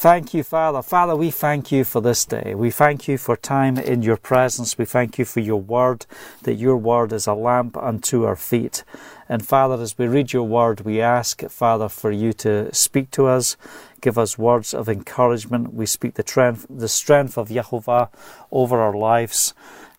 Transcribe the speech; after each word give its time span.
Thank 0.00 0.32
you, 0.32 0.44
Father. 0.44 0.80
Father, 0.80 1.16
we 1.16 1.32
thank 1.32 1.72
you 1.72 1.82
for 1.82 2.00
this 2.00 2.24
day. 2.24 2.54
We 2.54 2.70
thank 2.70 3.08
you 3.08 3.18
for 3.18 3.36
time 3.36 3.76
in 3.78 4.02
your 4.02 4.16
presence. 4.16 4.78
We 4.78 4.84
thank 4.84 5.18
you 5.18 5.24
for 5.24 5.40
your 5.40 5.60
word, 5.60 6.06
that 6.44 6.54
your 6.54 6.76
word 6.76 7.12
is 7.12 7.26
a 7.26 7.34
lamp 7.34 7.76
unto 7.76 8.22
our 8.22 8.36
feet. 8.36 8.84
And 9.28 9.44
Father, 9.44 9.82
as 9.82 9.98
we 9.98 10.06
read 10.06 10.32
your 10.32 10.44
word, 10.44 10.82
we 10.82 11.00
ask, 11.00 11.42
Father, 11.50 11.88
for 11.88 12.12
you 12.12 12.32
to 12.34 12.72
speak 12.72 13.10
to 13.10 13.26
us, 13.26 13.56
give 14.00 14.16
us 14.18 14.38
words 14.38 14.72
of 14.72 14.88
encouragement. 14.88 15.74
We 15.74 15.86
speak 15.86 16.14
the 16.14 16.22
strength, 16.22 16.64
the 16.70 16.86
strength 16.86 17.36
of 17.36 17.50
Jehovah 17.50 18.08
over 18.52 18.78
our 18.78 18.96
lives. 18.96 19.52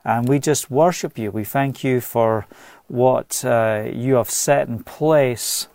And 0.06 0.30
we 0.30 0.40
just 0.40 0.72
worship 0.72 1.18
you. 1.18 1.30
We 1.30 1.44
thank 1.44 1.84
you 1.84 2.00
for 2.00 2.48
what 2.88 3.44
uh, 3.44 3.90
you 3.92 4.16
have 4.16 4.30
set 4.30 4.70
in 4.70 4.82
place 4.82 5.68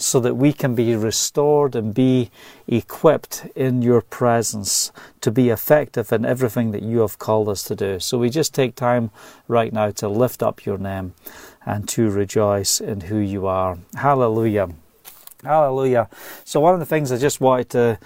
so 0.00 0.18
that 0.20 0.34
we 0.34 0.52
can 0.52 0.74
be 0.74 0.96
restored 0.96 1.76
and 1.76 1.92
be 1.92 2.30
equipped 2.66 3.46
in 3.54 3.82
your 3.82 4.00
presence 4.00 4.90
to 5.20 5.30
be 5.30 5.50
effective 5.50 6.10
in 6.10 6.24
everything 6.24 6.70
that 6.70 6.82
you 6.82 7.00
have 7.00 7.18
called 7.18 7.48
us 7.48 7.62
to 7.64 7.76
do. 7.76 8.00
So 8.00 8.16
we 8.16 8.30
just 8.30 8.54
take 8.54 8.74
time 8.74 9.10
right 9.46 9.72
now 9.72 9.90
to 9.90 10.08
lift 10.08 10.42
up 10.42 10.64
your 10.64 10.78
name 10.78 11.12
and 11.66 11.86
to 11.90 12.10
rejoice 12.10 12.80
in 12.80 13.02
who 13.02 13.18
you 13.18 13.46
are. 13.46 13.78
Hallelujah. 13.94 14.70
Hallelujah. 15.44 16.08
So, 16.44 16.60
one 16.60 16.74
of 16.74 16.80
the 16.80 16.86
things 16.86 17.10
I 17.10 17.16
just 17.16 17.40
wanted 17.40 17.70
to 17.70 17.98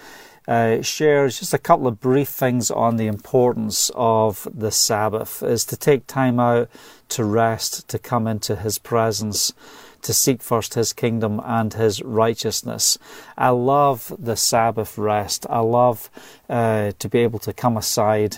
uh, 0.47 0.81
share 0.81 1.25
is 1.25 1.39
just 1.39 1.53
a 1.53 1.57
couple 1.57 1.87
of 1.87 1.99
brief 1.99 2.29
things 2.29 2.71
on 2.71 2.97
the 2.97 3.07
importance 3.07 3.91
of 3.95 4.47
the 4.53 4.71
Sabbath 4.71 5.43
is 5.43 5.65
to 5.65 5.77
take 5.77 6.07
time 6.07 6.39
out 6.39 6.69
to 7.09 7.25
rest, 7.25 7.87
to 7.89 7.99
come 7.99 8.27
into 8.27 8.55
His 8.55 8.77
presence, 8.77 9.53
to 10.05 10.13
seek 10.13 10.41
first 10.41 10.75
His 10.75 10.93
kingdom 10.93 11.41
and 11.43 11.73
His 11.73 12.01
righteousness. 12.01 12.97
I 13.37 13.49
love 13.49 14.13
the 14.17 14.35
Sabbath 14.35 14.97
rest. 14.97 15.45
I 15.49 15.59
love 15.59 16.09
uh, 16.49 16.93
to 16.99 17.09
be 17.09 17.19
able 17.19 17.39
to 17.39 17.53
come 17.53 17.77
aside. 17.77 18.37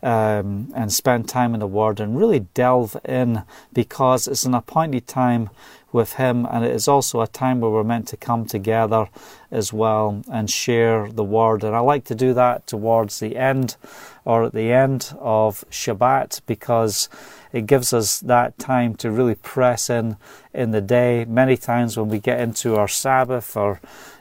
Um, 0.00 0.72
and 0.76 0.92
spend 0.92 1.28
time 1.28 1.54
in 1.54 1.58
the 1.58 1.66
Word 1.66 1.98
and 1.98 2.16
really 2.16 2.46
delve 2.54 2.96
in 3.04 3.42
because 3.72 4.28
it's 4.28 4.44
an 4.44 4.54
appointed 4.54 5.08
time 5.08 5.50
with 5.90 6.14
Him, 6.14 6.46
and 6.46 6.64
it 6.64 6.70
is 6.70 6.86
also 6.86 7.20
a 7.20 7.26
time 7.26 7.60
where 7.60 7.70
we're 7.72 7.82
meant 7.82 8.06
to 8.08 8.16
come 8.16 8.44
together 8.44 9.08
as 9.50 9.72
well 9.72 10.22
and 10.30 10.48
share 10.50 11.10
the 11.10 11.24
Word. 11.24 11.64
And 11.64 11.74
I 11.74 11.80
like 11.80 12.04
to 12.04 12.14
do 12.14 12.32
that 12.34 12.66
towards 12.68 13.18
the 13.18 13.36
end 13.36 13.76
or 14.24 14.44
at 14.44 14.52
the 14.52 14.70
end 14.70 15.14
of 15.18 15.64
Shabbat 15.70 16.42
because 16.46 17.08
it 17.52 17.66
gives 17.66 17.92
us 17.92 18.20
that 18.20 18.58
time 18.58 18.94
to 18.96 19.10
really 19.10 19.34
press 19.34 19.88
in 19.88 20.16
in 20.52 20.70
the 20.70 20.80
day. 20.80 21.24
Many 21.24 21.56
times 21.56 21.96
when 21.96 22.08
we 22.08 22.18
get 22.18 22.40
into 22.40 22.76
our 22.76 22.88
Sabbath 22.88 23.56
or 23.56 23.80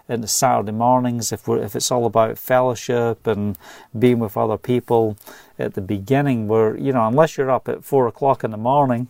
in 0.10 0.22
the 0.22 0.28
Saturday 0.28 0.72
mornings, 0.72 1.32
if 1.32 1.48
we're, 1.48 1.62
if 1.62 1.76
it's 1.76 1.92
all 1.92 2.06
about 2.06 2.38
fellowship 2.38 3.28
and 3.28 3.58
being 3.98 4.20
with 4.20 4.38
other 4.38 4.58
people 4.58 5.18
at 5.60 5.74
the 5.74 5.82
beginning, 5.82 6.48
where 6.48 6.78
you 6.78 6.94
know 6.94 7.06
unless 7.08 7.38
you're 7.38 7.52
up 7.52 7.68
at 7.68 7.84
four 7.84 8.08
o'clock 8.08 8.44
in 8.44 8.52
the 8.52 8.58
morning, 8.58 9.08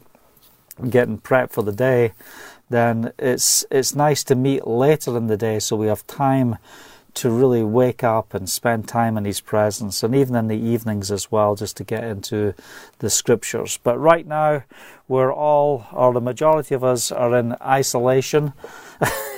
getting 0.89 1.19
prepped 1.19 1.51
for 1.51 1.63
the 1.63 1.71
day, 1.71 2.13
then 2.69 3.11
it's 3.19 3.65
it's 3.69 3.95
nice 3.95 4.23
to 4.23 4.35
meet 4.35 4.67
later 4.67 5.15
in 5.15 5.27
the 5.27 5.37
day 5.37 5.59
so 5.59 5.75
we 5.75 5.87
have 5.87 6.05
time 6.07 6.57
to 7.17 7.29
really 7.29 7.63
wake 7.63 8.03
up 8.03 8.33
and 8.33 8.49
spend 8.49 8.87
time 8.87 9.17
in 9.17 9.25
His 9.25 9.41
presence, 9.41 10.03
and 10.03 10.15
even 10.15 10.35
in 10.35 10.47
the 10.47 10.57
evenings 10.57 11.11
as 11.11 11.31
well, 11.31 11.55
just 11.55 11.77
to 11.77 11.83
get 11.83 12.03
into 12.03 12.53
the 12.99 13.09
scriptures. 13.09 13.79
But 13.83 13.97
right 13.97 14.25
now, 14.25 14.63
we're 15.07 15.33
all, 15.33 15.87
or 15.91 16.13
the 16.13 16.21
majority 16.21 16.75
of 16.75 16.83
us, 16.83 17.11
are 17.11 17.35
in 17.37 17.55
isolation. 17.61 18.53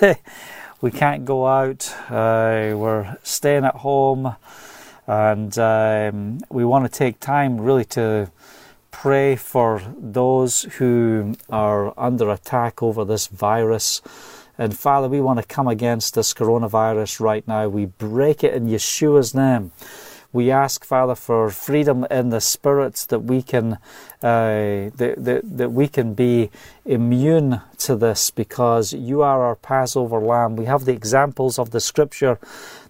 we 0.81 0.91
can't 0.91 1.25
go 1.25 1.47
out, 1.47 1.93
uh, 2.09 2.73
we're 2.75 3.17
staying 3.23 3.65
at 3.65 3.75
home, 3.75 4.35
and 5.07 5.57
um, 5.57 6.39
we 6.49 6.65
want 6.65 6.85
to 6.85 6.91
take 6.91 7.19
time 7.19 7.59
really 7.59 7.85
to 7.85 8.31
pray 8.91 9.35
for 9.35 9.81
those 9.97 10.63
who 10.77 11.35
are 11.49 11.93
under 11.97 12.29
attack 12.29 12.83
over 12.83 13.05
this 13.05 13.27
virus. 13.27 14.01
And 14.59 14.77
Father, 14.77 15.07
we 15.07 15.21
want 15.21 15.39
to 15.39 15.45
come 15.45 15.69
against 15.69 16.15
this 16.15 16.33
coronavirus 16.33 17.21
right 17.21 17.47
now. 17.47 17.69
We 17.69 17.85
break 17.85 18.43
it 18.43 18.53
in 18.53 18.67
Yeshua's 18.67 19.33
name. 19.33 19.71
We 20.33 20.51
ask, 20.51 20.83
Father, 20.83 21.15
for 21.15 21.49
freedom 21.49 22.05
in 22.11 22.29
the 22.29 22.41
spirit 22.41 23.05
that 23.07 23.19
we 23.19 23.41
can 23.41 23.79
uh, 24.21 24.91
that, 24.97 25.15
that, 25.17 25.57
that 25.57 25.71
we 25.71 25.87
can 25.87 26.13
be 26.13 26.51
immune 26.85 27.61
to 27.77 27.95
this 27.95 28.31
because 28.31 28.91
you 28.91 29.21
are 29.21 29.43
our 29.43 29.55
Passover 29.55 30.19
lamb. 30.19 30.57
We 30.57 30.65
have 30.65 30.83
the 30.83 30.91
examples 30.91 31.57
of 31.57 31.71
the 31.71 31.79
scripture 31.79 32.37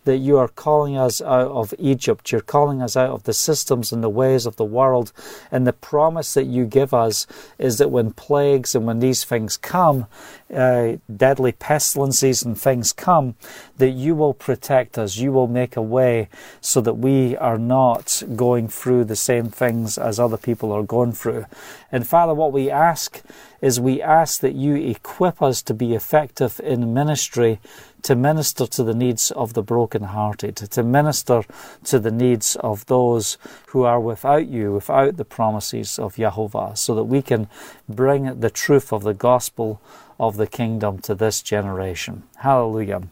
that 0.10 0.18
you 0.18 0.40
are 0.40 0.48
calling 0.48 0.98
us 0.98 1.22
out 1.22 1.52
of 1.52 1.72
Egypt. 1.78 2.32
You're 2.32 2.42
calling 2.42 2.82
us 2.82 2.98
out 2.98 3.12
of 3.12 3.24
the 3.26 3.34
systems 3.34 3.92
and 3.92 4.04
the 4.04 4.10
ways 4.10 4.48
of 4.48 4.56
the 4.56 4.66
world. 4.66 5.14
And 5.52 5.68
the 5.68 5.74
promise 5.74 6.34
that 6.34 6.46
you 6.46 6.66
give 6.66 6.96
us 6.96 7.28
is 7.60 7.78
that 7.78 7.92
when 7.92 8.12
plagues 8.14 8.74
and 8.74 8.88
when 8.88 9.02
these 9.02 9.24
things 9.24 9.56
come, 9.56 10.08
uh, 10.52 10.94
deadly 11.16 11.52
pestilences 11.52 12.42
and 12.42 12.60
things 12.60 12.92
come, 12.92 13.36
that 13.78 13.92
you 13.92 14.16
will 14.16 14.34
protect 14.34 14.98
us. 14.98 15.18
You 15.18 15.32
will 15.32 15.48
make 15.48 15.76
a 15.76 15.82
way 15.82 16.28
so 16.60 16.82
that 16.82 16.96
we 16.96 17.38
are 17.38 17.60
not 17.60 18.24
going 18.36 18.68
through 18.68 19.04
the 19.04 19.16
same 19.16 19.50
things 19.50 20.00
as 20.00 20.20
other 20.20 20.38
people 20.38 20.72
are 20.72 20.82
going 20.82 21.12
through. 21.12 21.46
And 21.92 22.08
Father, 22.08 22.34
what 22.34 22.52
we 22.52 22.72
ask 22.72 23.22
is 23.62 23.80
we 23.80 24.02
ask 24.02 24.42
that 24.42 24.56
you 24.56 24.74
equip 24.74 25.40
us 25.40 25.62
to 25.62 25.74
be 25.76 25.94
effective 25.94 26.60
in 26.64 26.94
ministry 26.96 27.60
to 28.04 28.16
minister 28.16 28.66
to 28.68 28.84
the 28.84 28.94
needs 28.94 29.32
of 29.32 29.54
the 29.54 29.64
brokenhearted, 29.64 30.56
to 30.56 30.84
minister 30.84 31.44
to 31.86 32.00
the 32.00 32.12
needs 32.12 32.56
of 32.58 32.86
those 32.86 33.38
who 33.68 33.84
are 33.84 34.00
without 34.00 34.48
you, 34.48 34.74
without 34.74 35.18
the 35.18 35.26
promises 35.26 36.00
of 36.00 36.16
Jehovah, 36.16 36.76
so 36.76 36.96
that 36.96 37.06
we 37.06 37.22
can 37.22 37.48
bring 37.88 38.40
the 38.40 38.50
truth 38.50 38.94
of 38.94 39.04
the 39.04 39.14
gospel 39.14 39.82
of 40.20 40.38
the 40.38 40.48
kingdom 40.48 41.00
to 41.00 41.16
this 41.16 41.42
generation. 41.42 42.24
Hallelujah. 42.38 43.04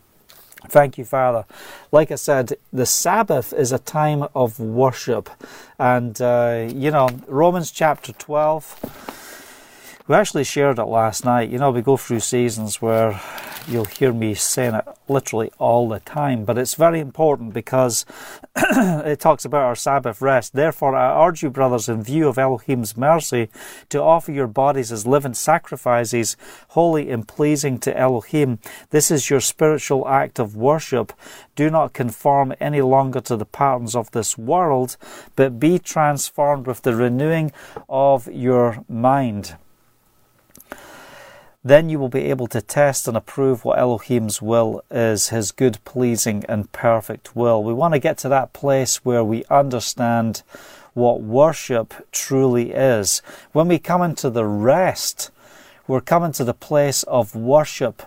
Thank 0.68 0.98
you, 0.98 1.06
Father. 1.06 1.46
Like 1.92 2.12
I 2.12 2.16
said, 2.16 2.58
the 2.74 2.86
Sabbath 2.86 3.54
is 3.54 3.72
a 3.72 3.80
time 3.80 4.26
of 4.36 4.60
worship. 4.60 5.30
And, 5.80 6.20
uh, 6.22 6.68
you 6.74 6.92
know, 6.92 7.08
Romans 7.28 7.72
chapter 7.72 8.12
12, 8.12 9.17
we 10.08 10.16
actually 10.16 10.46
shared 10.46 10.80
it 10.80 10.86
last 10.86 11.26
night. 11.26 11.50
You 11.50 11.58
know, 11.58 11.70
we 11.70 11.82
go 11.82 11.98
through 11.98 12.22
seasons 12.22 12.82
where 12.82 13.20
you'll 13.68 13.84
hear 13.84 14.14
me 14.14 14.34
saying 14.36 14.76
it 14.76 14.86
literally 15.10 15.52
all 15.60 15.90
the 15.90 16.00
time, 16.00 16.46
but 16.46 16.58
it's 16.58 16.76
very 16.76 17.02
important 17.02 17.54
because 17.54 18.06
it 18.56 19.20
talks 19.20 19.44
about 19.44 19.64
our 19.64 19.76
Sabbath 19.76 20.22
rest. 20.22 20.54
Therefore, 20.54 20.96
I 20.96 21.28
urge 21.28 21.44
you, 21.44 21.50
brothers, 21.50 21.90
in 21.90 22.04
view 22.04 22.30
of 22.30 22.38
Elohim's 22.38 22.96
mercy, 22.96 23.50
to 23.90 24.02
offer 24.02 24.32
your 24.32 24.48
bodies 24.48 24.94
as 24.94 25.06
living 25.06 25.34
sacrifices, 25.34 26.38
holy 26.70 27.10
and 27.10 27.28
pleasing 27.28 27.78
to 27.80 27.98
Elohim. 27.98 28.60
This 28.92 29.12
is 29.12 29.30
your 29.30 29.42
spiritual 29.42 30.08
act 30.08 30.40
of 30.40 30.56
worship. 30.56 31.12
Do 31.58 31.70
not 31.70 31.92
conform 31.92 32.54
any 32.62 32.80
longer 32.82 33.20
to 33.22 33.36
the 33.36 33.46
patterns 33.46 33.94
of 33.94 34.12
this 34.12 34.38
world, 34.38 34.96
but 35.36 35.60
be 35.60 35.78
transformed 35.80 36.66
with 36.66 36.84
the 36.84 36.96
renewing 36.96 37.52
of 37.90 38.32
your 38.32 38.86
mind. 38.88 39.58
Then 41.68 41.90
you 41.90 42.00
will 42.00 42.08
be 42.08 42.30
able 42.30 42.48
to 42.48 42.62
test 42.62 43.10
and 43.10 43.18
approve 43.18 43.66
what 43.66 43.78
Elohim's 43.78 44.42
will 44.42 44.86
is, 44.90 45.30
his 45.30 45.52
good, 45.52 45.84
pleasing, 45.84 46.46
and 46.48 46.72
perfect 46.72 47.36
will. 47.36 47.62
We 47.62 47.74
want 47.74 47.94
to 47.94 48.00
get 48.00 48.18
to 48.20 48.30
that 48.30 48.54
place 48.54 49.04
where 49.04 49.22
we 49.22 49.44
understand 49.50 50.44
what 50.94 51.22
worship 51.22 51.94
truly 52.14 52.72
is. 52.72 53.22
When 53.52 53.68
we 53.68 53.80
come 53.80 54.02
into 54.02 54.30
the 54.30 54.46
rest, 54.46 55.30
we're 55.88 56.00
coming 56.00 56.32
to 56.34 56.46
the 56.46 56.54
place 56.54 57.04
of 57.04 57.36
worship 57.36 58.02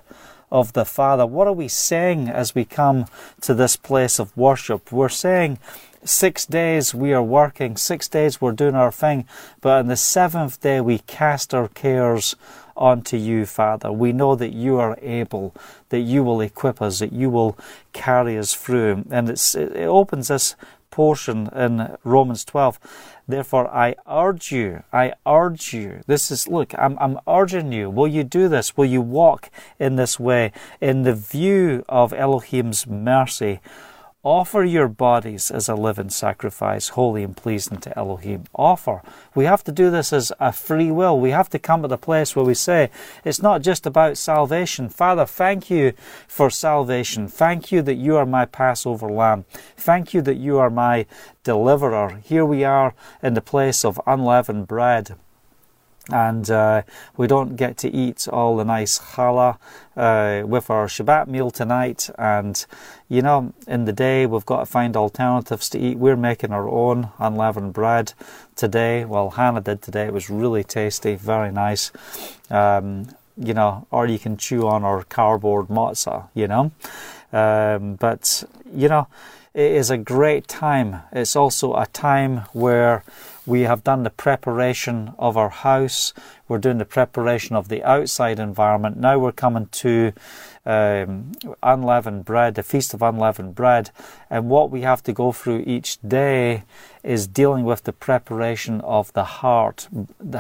of 0.51 0.73
the 0.73 0.87
Father. 0.87 1.27
What 1.27 1.47
are 1.47 1.53
we 1.53 1.69
saying 1.69 2.31
as 2.31 2.55
we 2.55 2.65
come 2.65 3.05
to 3.43 3.53
this 3.53 3.77
place 3.77 4.19
of 4.19 4.35
worship? 4.35 4.91
We're 4.91 5.11
saying, 5.11 5.59
Six 6.03 6.47
days 6.47 6.95
we 6.95 7.13
are 7.13 7.23
working, 7.23 7.77
six 7.77 8.09
days 8.09 8.41
we're 8.41 8.53
doing 8.53 8.75
our 8.75 8.91
thing, 8.91 9.27
but 9.61 9.81
on 9.81 9.89
the 9.89 9.97
seventh 9.97 10.59
day 10.63 10.81
we 10.81 11.01
cast 11.01 11.53
our 11.53 11.69
cares 11.69 12.37
unto 12.77 13.17
you, 13.17 13.47
Father. 13.47 13.93
We 13.93 14.13
know 14.13 14.35
that 14.35 14.53
you 14.53 14.79
are 14.79 14.99
able, 15.01 15.55
that 15.91 16.01
you 16.01 16.23
will 16.23 16.41
equip 16.41 16.81
us, 16.81 16.99
that 17.01 17.13
you 17.13 17.31
will 17.31 17.59
carry 17.93 18.39
us 18.39 18.55
through. 18.55 19.05
And 19.11 19.29
it 19.29 19.57
opens 19.57 20.29
this 20.29 20.57
portion 20.91 21.49
in 21.55 21.97
Romans 22.05 22.45
12. 22.45 22.79
Therefore, 23.27 23.69
I 23.69 23.95
urge 24.09 24.51
you, 24.51 24.83
I 24.93 25.13
urge 25.27 25.73
you. 25.73 26.03
This 26.07 26.31
is, 26.31 26.49
look, 26.49 26.75
I'm, 26.77 26.99
I'm 26.99 27.19
urging 27.29 27.73
you. 27.73 27.89
Will 27.89 28.09
you 28.09 28.25
do 28.25 28.49
this? 28.49 28.77
Will 28.77 28.87
you 28.87 29.01
walk 29.01 29.51
in 29.79 29.97
this 29.97 30.19
way? 30.19 30.53
In 30.81 31.03
the 31.03 31.15
view 31.15 31.85
of 31.89 32.13
Elohim's 32.13 32.87
mercy, 32.87 33.61
Offer 34.23 34.65
your 34.65 34.87
bodies 34.87 35.51
as 35.51 35.67
a 35.67 35.75
living 35.75 36.11
sacrifice, 36.11 36.91
holy 36.91 37.23
and 37.23 37.35
pleasing 37.35 37.79
to 37.79 37.99
Elohim. 37.99 38.45
Offer. 38.55 39.01
We 39.35 39.47
have 39.47 39.65
to 39.65 39.73
do 39.73 39.91
this 39.91 40.13
as 40.13 40.31
a 40.39 40.53
free 40.53 40.91
will. 40.91 41.19
We 41.19 41.31
have 41.31 41.49
to 41.51 41.59
come 41.59 41.81
to 41.81 41.89
the 41.89 41.97
place 41.97 42.37
where 42.37 42.45
we 42.45 42.53
say, 42.53 42.91
it's 43.25 43.41
not 43.41 43.63
just 43.63 43.87
about 43.87 44.19
salvation. 44.19 44.91
Father, 44.91 45.25
thank 45.25 45.71
you 45.71 45.95
for 46.29 46.51
salvation. 46.51 47.29
Thank 47.29 47.73
you 47.73 47.81
that 47.81 47.95
you 47.95 48.19
are 48.19 48.27
my 48.27 48.45
Passover 48.45 49.11
lamb. 49.11 49.47
Thank 49.79 50.13
you 50.13 50.21
that 50.21 50.37
you 50.37 50.59
are 50.59 50.69
my 50.69 51.07
deliverer. 51.43 52.21
Here 52.23 52.45
we 52.45 52.63
are 52.63 52.95
in 53.23 53.33
the 53.33 53.41
place 53.41 53.87
of 53.87 53.99
unleavened 54.07 54.69
bread 54.69 55.17
and 56.09 56.51
uh, 56.51 56.83
we 57.17 57.27
don't 57.27 57.57
get 57.57 57.77
to 57.79 57.95
eat 57.95 58.27
all 58.29 58.57
the 58.57 58.65
nice 58.65 58.99
challah 58.99 59.59
uh, 59.97 60.47
with 60.47 60.71
our 60.71 60.87
Shabbat 60.87 61.29
meal 61.29 61.51
tonight. 61.51 62.11
And 62.19 62.65
you 63.09 63.23
know, 63.23 63.53
in 63.67 63.85
the 63.85 63.93
day 63.93 64.27
we've 64.27 64.47
got 64.47 64.61
to 64.61 64.67
find 64.67 64.97
alternatives 64.97 65.69
to 65.71 65.79
eat. 65.79 65.99
We're 65.99 66.17
making 66.17 66.53
our 66.53 66.69
own 66.69 67.11
unleavened 67.19 67.73
bread 67.73 68.13
today. 68.57 69.05
Well, 69.05 69.31
Hannah 69.31 69.61
did 69.61 69.83
today. 69.83 70.07
It 70.07 70.13
was 70.13 70.31
really 70.31 70.65
tasty, 70.65 71.15
very 71.15 71.53
nice. 71.53 71.93
Um, 72.51 73.09
you 73.37 73.55
know, 73.55 73.87
or 73.91 74.07
you 74.07 74.19
can 74.19 74.37
chew 74.37 74.67
on 74.67 74.85
our 74.85 75.05
cardboard 75.05 75.69
matzah. 75.69 76.29
You 76.35 76.49
know, 76.49 76.73
um, 77.33 77.95
but 77.95 78.45
you 78.75 78.89
know, 78.89 79.07
it 79.53 79.73
is 79.73 79.91
a 79.91 79.99
great 79.99 80.47
time. 80.47 81.03
It's 81.13 81.35
also 81.35 81.75
a 81.75 81.87
time 81.87 82.43
where 82.53 83.03
we 83.47 83.63
have 83.63 83.83
done 83.83 84.05
the 84.05 84.11
preparation 84.11 85.13
of 85.19 85.37
our 85.37 85.49
house. 85.49 86.13
We're 86.47 86.59
doing 86.59 86.79
the 86.79 86.85
preparation 86.85 87.57
of 87.57 87.69
the 87.69 87.83
outside 87.83 88.39
environment. 88.39 88.97
Now 88.97 89.19
we're 89.19 89.33
coming 89.33 89.67
to 89.67 90.13
um, 90.65 91.33
unleavened 91.63 92.25
bread, 92.25 92.55
the 92.55 92.63
feast 92.63 92.95
of 92.95 93.03
unleavened 93.03 93.57
bread. 93.57 93.91
And 94.29 94.49
what 94.49 94.71
we 94.71 94.83
have 94.83 95.03
to 95.05 95.13
go 95.13 95.33
through 95.33 95.65
each 95.67 96.01
day 96.01 96.63
is 97.03 97.27
dealing 97.27 97.65
with 97.65 97.85
the 97.85 97.93
preparation 97.93 98.81
of 98.83 99.13
the 99.15 99.25
heart, 99.25 99.89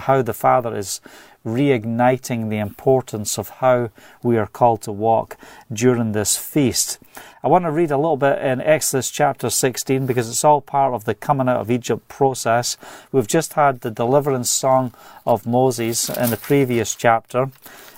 how 0.00 0.22
the 0.22 0.34
Father 0.34 0.76
is 0.76 1.00
reigniting 1.44 2.50
the 2.50 2.58
importance 2.58 3.38
of 3.38 3.48
how 3.48 3.90
we 4.22 4.36
are 4.36 4.46
called 4.46 4.82
to 4.82 4.92
walk 4.92 5.36
during 5.72 6.12
this 6.12 6.36
feast. 6.36 6.98
I 7.42 7.48
want 7.48 7.64
to 7.64 7.70
read 7.70 7.90
a 7.90 7.96
little 7.96 8.18
bit 8.18 8.38
in 8.42 8.60
Exodus 8.60 9.10
chapter 9.10 9.48
16 9.48 10.04
because 10.06 10.28
it's 10.28 10.44
all 10.44 10.60
part 10.60 10.92
of 10.92 11.04
the 11.04 11.14
coming 11.14 11.48
out 11.48 11.60
of 11.60 11.70
Egypt 11.70 12.06
process. 12.08 12.76
We've 13.12 13.26
just 13.26 13.54
had 13.54 13.80
the 13.80 13.90
deliverance 13.90 14.50
song 14.50 14.92
of 15.26 15.46
Moses 15.46 16.10
in 16.10 16.30
the 16.30 16.36
previous 16.36 16.94
chapter. 16.94 17.50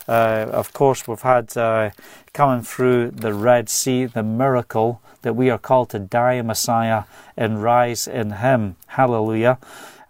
Uh, 0.07 0.47
of 0.51 0.73
course, 0.73 1.07
we've 1.07 1.23
had 1.23 1.57
uh, 1.57 1.91
coming 2.33 2.63
through 2.63 3.11
the 3.11 3.35
Red 3.35 3.69
Sea, 3.69 4.05
the 4.07 4.23
miracle 4.23 5.01
that 5.23 5.35
we 5.35 5.51
are 5.51 5.59
called 5.59 5.91
to 5.91 5.99
die 5.99 6.35
in 6.35 6.47
Messiah 6.47 7.05
and 7.37 7.63
rise 7.63 8.07
in 8.07 8.31
Him. 8.33 8.77
Hallelujah. 8.89 9.59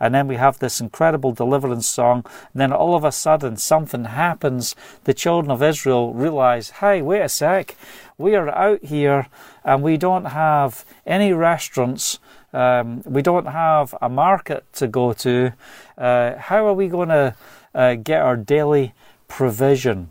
And 0.03 0.13
then 0.13 0.27
we 0.27 0.35
have 0.35 0.59
this 0.59 0.81
incredible 0.81 1.31
deliverance 1.31 1.87
song. 1.87 2.25
And 2.53 2.61
then 2.61 2.73
all 2.73 2.97
of 2.97 3.05
a 3.05 3.13
sudden, 3.13 3.57
something 3.57 4.07
happens. 4.07 4.75
The 5.05 5.15
children 5.15 5.53
of 5.53 5.63
Israel 5.63 6.13
realize, 6.13 6.71
hey, 6.71 7.01
wait 7.01 7.21
a 7.21 7.29
sec. 7.29 7.77
We 8.19 8.35
are 8.35 8.49
out 8.49 8.85
here 8.85 9.29
and 9.65 9.81
we 9.81 9.97
don't 9.97 10.25
have 10.25 10.85
any 11.07 11.33
restaurants. 11.33 12.19
Um, 12.53 13.03
we 13.07 13.23
don't 13.23 13.47
have 13.47 13.95
a 14.03 14.09
market 14.09 14.65
to 14.75 14.89
go 14.89 15.13
to. 15.13 15.53
Uh, 15.97 16.35
how 16.37 16.67
are 16.67 16.75
we 16.75 16.89
going 16.89 17.11
to 17.11 17.37
uh, 17.73 17.95
get 17.95 18.23
our 18.23 18.37
daily 18.37 18.95
provision? 19.29 20.11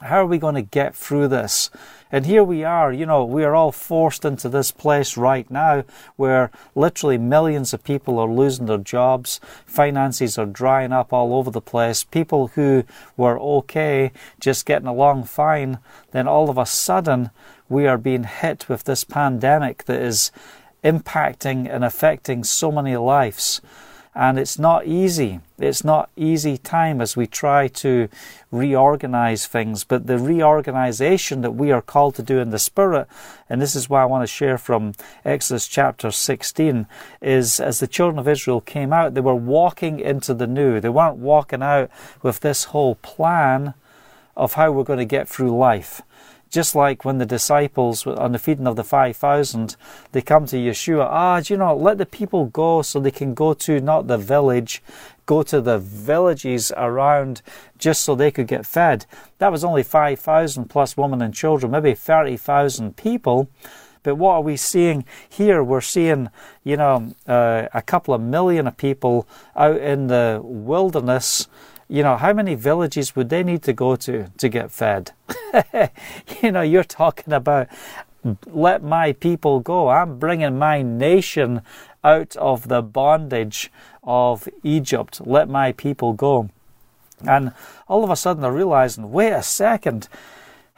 How 0.00 0.22
are 0.22 0.26
we 0.26 0.38
going 0.38 0.56
to 0.56 0.62
get 0.62 0.96
through 0.96 1.28
this? 1.28 1.70
And 2.14 2.26
here 2.26 2.44
we 2.44 2.62
are, 2.62 2.92
you 2.92 3.06
know, 3.06 3.24
we 3.24 3.42
are 3.42 3.56
all 3.56 3.72
forced 3.72 4.24
into 4.24 4.48
this 4.48 4.70
place 4.70 5.16
right 5.16 5.50
now 5.50 5.82
where 6.14 6.52
literally 6.76 7.18
millions 7.18 7.74
of 7.74 7.82
people 7.82 8.20
are 8.20 8.30
losing 8.30 8.66
their 8.66 8.78
jobs, 8.78 9.40
finances 9.66 10.38
are 10.38 10.46
drying 10.46 10.92
up 10.92 11.12
all 11.12 11.34
over 11.34 11.50
the 11.50 11.60
place. 11.60 12.04
People 12.04 12.52
who 12.54 12.84
were 13.16 13.36
okay, 13.40 14.12
just 14.38 14.64
getting 14.64 14.86
along 14.86 15.24
fine, 15.24 15.80
then 16.12 16.28
all 16.28 16.48
of 16.48 16.56
a 16.56 16.66
sudden 16.66 17.30
we 17.68 17.84
are 17.88 17.98
being 17.98 18.22
hit 18.22 18.68
with 18.68 18.84
this 18.84 19.02
pandemic 19.02 19.82
that 19.86 20.00
is 20.00 20.30
impacting 20.84 21.68
and 21.68 21.84
affecting 21.84 22.44
so 22.44 22.70
many 22.70 22.96
lives 22.96 23.60
and 24.14 24.38
it's 24.38 24.58
not 24.58 24.86
easy. 24.86 25.40
It's 25.58 25.84
not 25.84 26.10
easy 26.16 26.56
time 26.56 27.00
as 27.00 27.16
we 27.16 27.26
try 27.26 27.68
to 27.68 28.08
reorganize 28.52 29.46
things, 29.46 29.82
but 29.82 30.06
the 30.06 30.18
reorganization 30.18 31.40
that 31.40 31.52
we 31.52 31.72
are 31.72 31.82
called 31.82 32.14
to 32.16 32.22
do 32.22 32.38
in 32.38 32.50
the 32.50 32.58
Spirit, 32.58 33.08
and 33.48 33.60
this 33.60 33.74
is 33.74 33.90
why 33.90 34.02
I 34.02 34.06
want 34.06 34.22
to 34.22 34.32
share 34.32 34.58
from 34.58 34.94
Exodus 35.24 35.66
chapter 35.66 36.10
16, 36.10 36.86
is 37.20 37.58
as 37.58 37.80
the 37.80 37.88
children 37.88 38.18
of 38.18 38.28
Israel 38.28 38.60
came 38.60 38.92
out, 38.92 39.14
they 39.14 39.20
were 39.20 39.34
walking 39.34 39.98
into 39.98 40.34
the 40.34 40.46
new. 40.46 40.80
They 40.80 40.88
weren't 40.88 41.16
walking 41.16 41.62
out 41.62 41.90
with 42.22 42.40
this 42.40 42.64
whole 42.64 42.94
plan 42.96 43.74
of 44.36 44.54
how 44.54 44.70
we're 44.72 44.84
going 44.84 44.98
to 44.98 45.04
get 45.04 45.28
through 45.28 45.56
life. 45.56 46.02
Just 46.54 46.76
like 46.76 47.04
when 47.04 47.18
the 47.18 47.26
disciples 47.26 48.06
on 48.06 48.30
the 48.30 48.38
feeding 48.38 48.68
of 48.68 48.76
the 48.76 48.84
5,000, 48.84 49.74
they 50.12 50.22
come 50.22 50.46
to 50.46 50.56
Yeshua, 50.56 51.04
ah, 51.10 51.40
do 51.40 51.52
you 51.52 51.58
know, 51.58 51.74
let 51.74 51.98
the 51.98 52.06
people 52.06 52.46
go 52.46 52.80
so 52.80 53.00
they 53.00 53.10
can 53.10 53.34
go 53.34 53.54
to 53.54 53.80
not 53.80 54.06
the 54.06 54.18
village, 54.18 54.80
go 55.26 55.42
to 55.42 55.60
the 55.60 55.80
villages 55.80 56.70
around 56.76 57.42
just 57.76 58.02
so 58.04 58.14
they 58.14 58.30
could 58.30 58.46
get 58.46 58.66
fed. 58.66 59.04
That 59.38 59.50
was 59.50 59.64
only 59.64 59.82
5,000 59.82 60.66
plus 60.66 60.96
women 60.96 61.20
and 61.22 61.34
children, 61.34 61.72
maybe 61.72 61.92
30,000 61.92 62.96
people. 62.96 63.48
But 64.04 64.14
what 64.14 64.34
are 64.34 64.40
we 64.42 64.56
seeing 64.56 65.04
here? 65.28 65.60
We're 65.60 65.80
seeing, 65.80 66.30
you 66.62 66.76
know, 66.76 67.16
uh, 67.26 67.66
a 67.74 67.82
couple 67.82 68.14
of 68.14 68.20
million 68.20 68.68
of 68.68 68.76
people 68.76 69.26
out 69.56 69.78
in 69.78 70.06
the 70.06 70.40
wilderness 70.40 71.48
you 71.88 72.02
know, 72.02 72.16
how 72.16 72.32
many 72.32 72.54
villages 72.54 73.14
would 73.14 73.28
they 73.28 73.42
need 73.42 73.62
to 73.62 73.72
go 73.72 73.96
to 73.96 74.30
to 74.38 74.48
get 74.48 74.70
fed? 74.70 75.12
you 76.42 76.52
know, 76.52 76.62
you're 76.62 76.84
talking 76.84 77.32
about 77.32 77.68
let 78.46 78.82
my 78.82 79.12
people 79.12 79.60
go. 79.60 79.88
I'm 79.88 80.18
bringing 80.18 80.58
my 80.58 80.82
nation 80.82 81.62
out 82.02 82.36
of 82.36 82.68
the 82.68 82.82
bondage 82.82 83.70
of 84.02 84.48
Egypt. 84.62 85.20
Let 85.26 85.48
my 85.48 85.72
people 85.72 86.12
go. 86.12 86.50
And 87.26 87.52
all 87.88 88.04
of 88.04 88.10
a 88.10 88.16
sudden 88.16 88.42
they're 88.42 88.52
realizing, 88.52 89.12
wait 89.12 89.32
a 89.32 89.42
second, 89.42 90.08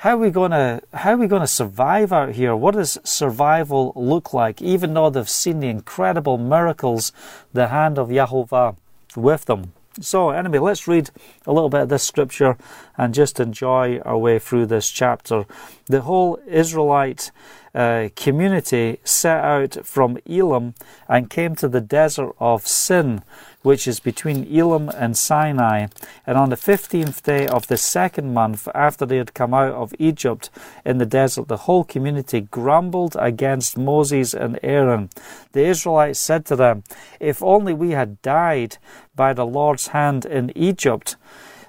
how 0.01 0.15
are 0.15 0.19
we 0.19 0.31
gonna 0.31 0.83
how 0.93 1.15
are 1.15 1.17
we 1.17 1.27
gonna 1.27 1.47
survive 1.47 2.13
out 2.13 2.35
here? 2.35 2.55
What 2.55 2.75
does 2.75 2.99
survival 3.03 3.93
look 3.97 4.35
like? 4.35 4.61
Even 4.61 4.93
though 4.95 5.09
they've 5.09 5.29
seen 5.29 5.61
the 5.61 5.69
incredible 5.69 6.37
miracles, 6.37 7.13
the 7.53 7.69
hand 7.69 7.99
of 7.99 8.09
Yahovah 8.09 8.77
with 9.17 9.47
them. 9.47 9.73
So, 10.01 10.31
anyway, 10.31 10.59
let's 10.59 10.87
read 10.87 11.11
a 11.47 11.53
little 11.53 11.71
bit 11.71 11.83
of 11.83 11.89
this 11.89 12.03
scripture 12.03 12.59
and 12.99 13.15
just 13.15 13.41
enjoy 13.41 13.99
our 14.01 14.19
way 14.19 14.39
through 14.39 14.67
this 14.67 14.91
chapter. 14.91 15.47
The 15.87 16.03
whole 16.03 16.39
Israelite 16.47 17.31
community 18.17 18.99
set 19.05 19.45
out 19.45 19.85
from 19.85 20.19
Elim 20.25 20.75
and 21.09 21.29
came 21.29 21.55
to 21.57 21.69
the 21.69 21.83
desert 21.83 22.35
of 22.41 22.67
Sin, 22.67 23.23
which 23.61 23.87
is 23.87 24.01
between 24.01 24.45
Elim 24.45 24.89
and 24.89 25.17
Sinai. 25.17 25.89
And 26.27 26.39
on 26.39 26.49
the 26.49 26.57
fifteenth 26.57 27.23
day 27.23 27.47
of 27.47 27.67
the 27.67 27.77
second 27.77 28.33
month 28.33 28.67
after 28.75 29.05
they 29.05 29.19
had 29.19 29.35
come 29.35 29.53
out 29.53 29.73
of 29.73 29.95
Egypt 29.99 30.49
in 30.87 30.97
the 30.97 31.05
desert, 31.05 31.49
the 31.49 31.65
whole 31.69 31.85
community 31.85 32.41
grumbled 32.41 33.15
against 33.19 33.77
Moses 33.77 34.33
and 34.33 34.59
Aaron. 34.63 35.11
The 35.53 35.67
Israelites 35.67 36.19
said 36.19 36.47
to 36.47 36.57
them, 36.57 36.83
If 37.21 37.43
only 37.43 37.75
we 37.75 37.91
had 37.91 38.23
died 38.23 38.79
by 39.15 39.35
the 39.35 39.47
Lord's 39.47 39.89
hand 39.89 40.25
in 40.25 40.51
Egypt. 40.57 41.17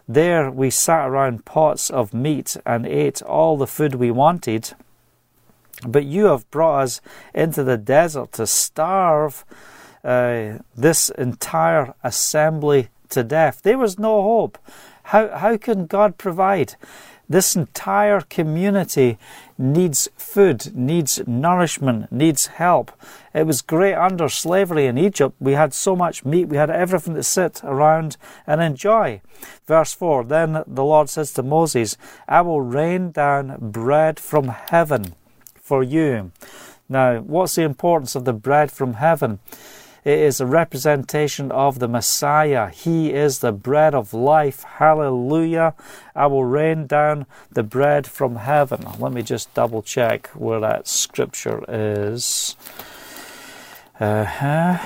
There 0.07 0.49
we 0.49 0.69
sat 0.69 1.05
around 1.05 1.43
pots 1.43 1.89
of 1.89 2.13
meat 2.13 2.55
and 2.65 2.85
ate 2.87 3.21
all 3.21 3.57
the 3.57 3.67
food 3.67 3.95
we 3.95 4.09
wanted. 4.09 4.73
But 5.85 6.05
you 6.05 6.25
have 6.25 6.49
brought 6.49 6.83
us 6.83 7.01
into 7.33 7.63
the 7.63 7.77
desert 7.77 8.31
to 8.33 8.47
starve 8.47 9.45
uh, 10.03 10.59
this 10.75 11.09
entire 11.09 11.93
assembly 12.03 12.89
to 13.09 13.23
death. 13.23 13.61
There 13.61 13.77
was 13.77 13.99
no 13.99 14.21
hope. 14.21 14.57
How, 15.03 15.29
how 15.29 15.57
can 15.57 15.85
God 15.85 16.17
provide? 16.17 16.75
This 17.29 17.57
entire 17.57 18.21
community 18.21 19.17
needs 19.57 20.07
food, 20.15 20.73
needs 20.73 21.21
nourishment, 21.27 22.09
needs 22.09 22.47
help. 22.47 22.91
It 23.33 23.45
was 23.45 23.61
great 23.61 23.95
under 23.95 24.29
slavery 24.29 24.85
in 24.85 24.97
Egypt. 24.97 25.35
We 25.39 25.53
had 25.53 25.73
so 25.73 25.93
much 25.93 26.23
meat, 26.23 26.45
we 26.45 26.55
had 26.55 26.69
everything 26.69 27.15
to 27.15 27.23
sit 27.23 27.61
around 27.65 28.15
and 28.45 28.61
enjoy. 28.61 29.21
Verse 29.65 29.93
4 29.93 30.23
Then 30.23 30.63
the 30.65 30.85
Lord 30.85 31.09
says 31.09 31.33
to 31.33 31.43
Moses, 31.43 31.97
I 32.29 32.41
will 32.41 32.61
rain 32.61 33.11
down 33.11 33.57
bread 33.59 34.21
from 34.21 34.47
heaven 34.47 35.13
for 35.67 35.83
you. 35.83 36.31
Now, 36.87 37.19
what's 37.19 37.55
the 37.55 37.63
importance 37.63 38.15
of 38.15 38.23
the 38.23 38.31
bread 38.31 38.71
from 38.71 38.93
heaven? 38.93 39.39
It 40.05 40.19
is 40.19 40.39
a 40.39 40.45
representation 40.45 41.51
of 41.51 41.79
the 41.79 41.89
Messiah. 41.89 42.69
He 42.69 43.11
is 43.11 43.39
the 43.39 43.51
bread 43.51 43.93
of 43.93 44.13
life. 44.13 44.63
Hallelujah. 44.63 45.73
I 46.15 46.27
will 46.27 46.45
rain 46.45 46.87
down 46.87 47.25
the 47.51 47.63
bread 47.63 48.07
from 48.07 48.37
heaven. 48.37 48.87
Let 48.99 49.11
me 49.11 49.21
just 49.21 49.53
double 49.53 49.81
check 49.81 50.27
where 50.27 50.61
that 50.61 50.87
scripture 50.87 51.65
is. 51.67 52.55
Uh-huh. 53.99 54.77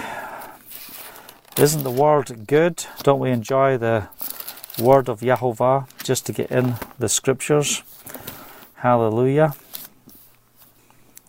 Isn't 1.56 1.84
the 1.84 1.92
word 1.92 2.48
good? 2.48 2.84
Don't 3.04 3.20
we 3.20 3.30
enjoy 3.30 3.78
the 3.78 4.08
word 4.80 5.08
of 5.08 5.20
Yahovah 5.20 5.86
just 6.04 6.26
to 6.26 6.34
get 6.34 6.50
in 6.50 6.78
the 6.98 7.10
scriptures? 7.10 7.84
Hallelujah. 8.78 9.54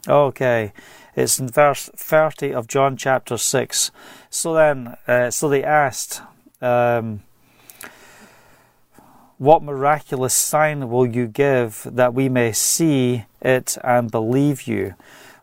Okay, 0.08 0.72
it's 1.14 1.38
in 1.38 1.46
verse 1.46 1.88
30 1.94 2.52
of 2.52 2.66
John 2.66 2.96
chapter 2.96 3.36
6. 3.36 3.92
So 4.30 4.54
then, 4.54 4.96
uh, 5.06 5.30
so 5.30 5.48
they 5.48 5.62
asked, 5.62 6.22
um, 6.60 7.22
What 9.38 9.62
miraculous 9.62 10.34
sign 10.34 10.90
will 10.90 11.06
you 11.06 11.28
give 11.28 11.86
that 11.88 12.14
we 12.14 12.28
may 12.28 12.50
see 12.50 13.26
it 13.40 13.78
and 13.84 14.10
believe 14.10 14.62
you? 14.62 14.94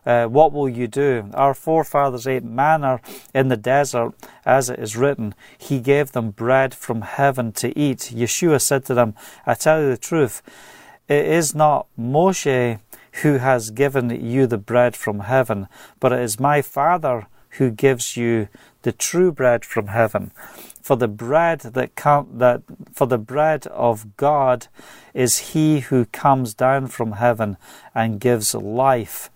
Uh, 0.04 0.26
what 0.26 0.52
will 0.52 0.68
you 0.68 0.86
do? 0.86 1.30
Our 1.32 1.54
forefathers 1.54 2.26
ate 2.26 2.44
manna 2.44 3.00
in 3.34 3.48
the 3.48 3.56
desert, 3.56 4.12
as 4.44 4.68
it 4.68 4.78
is 4.78 4.94
written, 4.94 5.34
He 5.56 5.80
gave 5.80 6.12
them 6.12 6.32
bread 6.32 6.74
from 6.74 7.00
heaven 7.00 7.52
to 7.52 7.78
eat. 7.78 8.10
Yeshua 8.14 8.60
said 8.60 8.84
to 8.86 8.94
them, 8.94 9.14
I 9.46 9.54
tell 9.54 9.80
you 9.80 9.88
the 9.88 9.96
truth, 9.96 10.42
it 11.08 11.24
is 11.24 11.54
not 11.54 11.86
Moshe 11.98 12.78
who 13.22 13.38
has 13.38 13.70
given 13.70 14.10
you 14.10 14.46
the 14.46 14.58
bread 14.58 14.96
from 14.96 15.20
heaven, 15.20 15.68
but 15.98 16.12
it 16.12 16.20
is 16.20 16.40
my 16.40 16.62
Father 16.62 17.26
who 17.58 17.70
gives 17.70 18.16
you 18.16 18.48
the 18.82 18.92
true 18.92 19.32
bread 19.32 19.64
from 19.64 19.88
heaven. 19.88 20.30
For 20.80 20.96
the 20.96 21.08
bread 21.08 21.60
that 21.60 21.94
com- 21.94 22.38
that 22.38 22.62
for 22.92 23.06
the 23.06 23.18
bread 23.18 23.66
of 23.68 24.16
God 24.16 24.68
is 25.12 25.50
he 25.52 25.80
who 25.80 26.04
comes 26.06 26.54
down 26.54 26.86
from 26.86 27.12
heaven 27.12 27.56
and 27.94 28.20
gives 28.20 28.54
life 28.54 29.30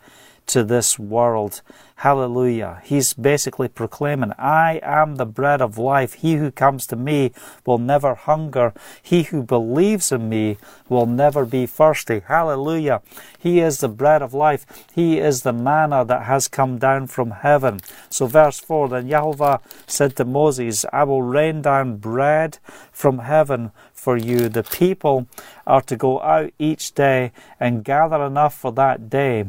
to 0.46 0.64
this 0.64 0.98
world. 0.98 1.62
Hallelujah. 1.96 2.82
He's 2.84 3.14
basically 3.14 3.68
proclaiming, 3.68 4.32
I 4.36 4.80
am 4.82 5.14
the 5.14 5.24
bread 5.24 5.62
of 5.62 5.78
life. 5.78 6.14
He 6.14 6.34
who 6.34 6.50
comes 6.50 6.86
to 6.88 6.96
me 6.96 7.32
will 7.64 7.78
never 7.78 8.14
hunger. 8.14 8.74
He 9.00 9.22
who 9.22 9.42
believes 9.42 10.10
in 10.12 10.28
me 10.28 10.58
will 10.88 11.06
never 11.06 11.46
be 11.46 11.66
thirsty. 11.66 12.20
Hallelujah. 12.26 13.00
He 13.38 13.60
is 13.60 13.78
the 13.78 13.88
bread 13.88 14.22
of 14.22 14.34
life. 14.34 14.66
He 14.92 15.18
is 15.18 15.42
the 15.42 15.52
manna 15.52 16.04
that 16.04 16.24
has 16.24 16.48
come 16.48 16.78
down 16.78 17.06
from 17.06 17.30
heaven. 17.30 17.80
So, 18.10 18.26
verse 18.26 18.58
4 18.58 18.88
Then 18.88 19.08
Jehovah 19.08 19.60
said 19.86 20.16
to 20.16 20.24
Moses, 20.24 20.84
I 20.92 21.04
will 21.04 21.22
rain 21.22 21.62
down 21.62 21.98
bread 21.98 22.58
from 22.92 23.20
heaven 23.20 23.70
for 23.92 24.16
you. 24.16 24.48
The 24.48 24.64
people 24.64 25.26
are 25.66 25.82
to 25.82 25.96
go 25.96 26.20
out 26.20 26.52
each 26.58 26.94
day 26.94 27.32
and 27.58 27.84
gather 27.84 28.22
enough 28.22 28.54
for 28.54 28.72
that 28.72 29.08
day 29.08 29.46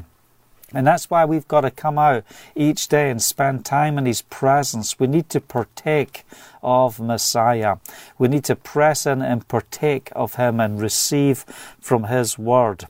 and 0.75 0.85
that's 0.85 1.09
why 1.09 1.25
we've 1.25 1.47
got 1.47 1.61
to 1.61 1.71
come 1.71 1.97
out 1.97 2.23
each 2.55 2.87
day 2.87 3.09
and 3.09 3.21
spend 3.21 3.65
time 3.65 3.97
in 3.97 4.05
His 4.05 4.21
presence. 4.21 4.99
We 4.99 5.07
need 5.07 5.29
to 5.29 5.41
partake 5.41 6.25
of 6.61 6.99
Messiah. 6.99 7.77
We 8.17 8.27
need 8.27 8.43
to 8.45 8.55
press 8.55 9.05
in 9.05 9.21
and 9.21 9.47
partake 9.47 10.11
of 10.15 10.35
Him 10.35 10.59
and 10.59 10.81
receive 10.81 11.45
from 11.79 12.05
His 12.05 12.37
Word. 12.37 12.85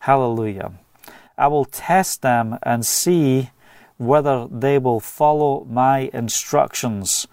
Hallelujah. 0.00 0.72
I 1.36 1.48
will 1.48 1.64
test 1.64 2.22
them 2.22 2.58
and 2.62 2.86
see 2.86 3.50
whether 3.96 4.46
they 4.50 4.78
will 4.78 5.00
follow 5.00 5.64
my 5.68 6.10
instructions. 6.12 7.26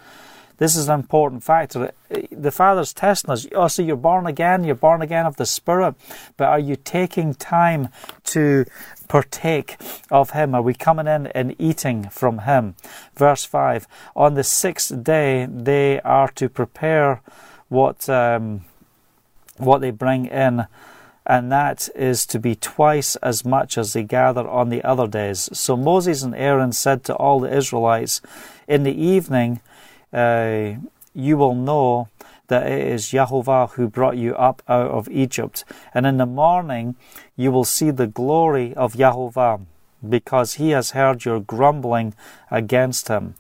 This 0.58 0.78
is 0.78 0.88
an 0.88 1.00
important 1.00 1.44
factor. 1.44 1.92
The 2.32 2.52
Father's 2.52 2.94
testing 2.94 3.32
us. 3.32 3.46
Oh, 3.54 3.68
so 3.68 3.82
you're 3.82 3.98
born 3.98 4.26
again, 4.26 4.64
you're 4.64 4.76
born 4.76 5.02
again 5.02 5.26
of 5.26 5.36
the 5.36 5.46
Spirit, 5.46 5.96
but 6.38 6.46
are 6.46 6.60
you 6.60 6.78
taking 6.78 7.34
time 7.34 7.90
to 8.26 8.66
partake 9.08 9.78
of 10.12 10.32
Him? 10.32 10.56
Are 10.56 10.62
we 10.62 10.74
coming 10.74 11.08
in 11.08 11.28
and 11.28 11.56
eating 11.60 12.10
from 12.10 12.40
Him? 12.40 12.76
Verse 13.16 13.46
5 13.46 13.88
On 14.16 14.34
the 14.34 14.44
sixth 14.44 15.04
day, 15.04 15.48
they 15.50 16.02
are 16.02 16.30
to 16.32 16.50
prepare 16.50 17.22
what, 17.70 18.10
um, 18.10 18.66
what 19.58 19.82
they 19.82 19.92
bring 19.92 20.26
in 20.26 20.68
and 21.26 21.52
that 21.52 21.90
is 21.96 22.26
to 22.28 22.40
be 22.40 22.56
twice 22.56 23.16
as 23.18 23.44
much 23.44 23.78
as 23.78 23.94
they 23.94 24.04
gather 24.04 24.48
on 24.48 24.70
the 24.70 24.84
other 24.84 25.08
days. 25.08 25.50
So 25.54 25.76
Moses 25.76 26.22
and 26.22 26.36
Aaron 26.36 26.72
said 26.72 27.04
to 27.06 27.16
all 27.16 27.40
the 27.40 27.56
Israelites, 27.56 28.22
In 28.68 28.84
the 28.84 28.94
evening 28.94 29.60
uh, 30.14 30.76
you 31.14 31.38
will 31.38 31.56
know 31.56 32.10
that 32.48 32.68
it 32.68 32.88
is 32.88 33.10
Jehovah 33.10 33.68
who 33.68 33.88
brought 33.88 34.18
you 34.18 34.36
up 34.36 34.62
out 34.68 34.92
of 34.92 35.10
Egypt. 35.10 35.64
And 35.94 36.06
in 36.06 36.18
the 36.18 36.26
morning 36.26 36.96
you 37.36 37.52
will 37.52 37.66
see 37.66 37.92
the 37.92 38.08
glory 38.08 38.74
of 38.76 38.98
Jehovah, 38.98 39.62
because 40.08 40.56
he 40.56 40.70
has 40.70 40.92
heard 40.92 41.26
your 41.26 41.40
grumbling 41.40 42.14
against 42.52 43.08
him. 43.08 43.36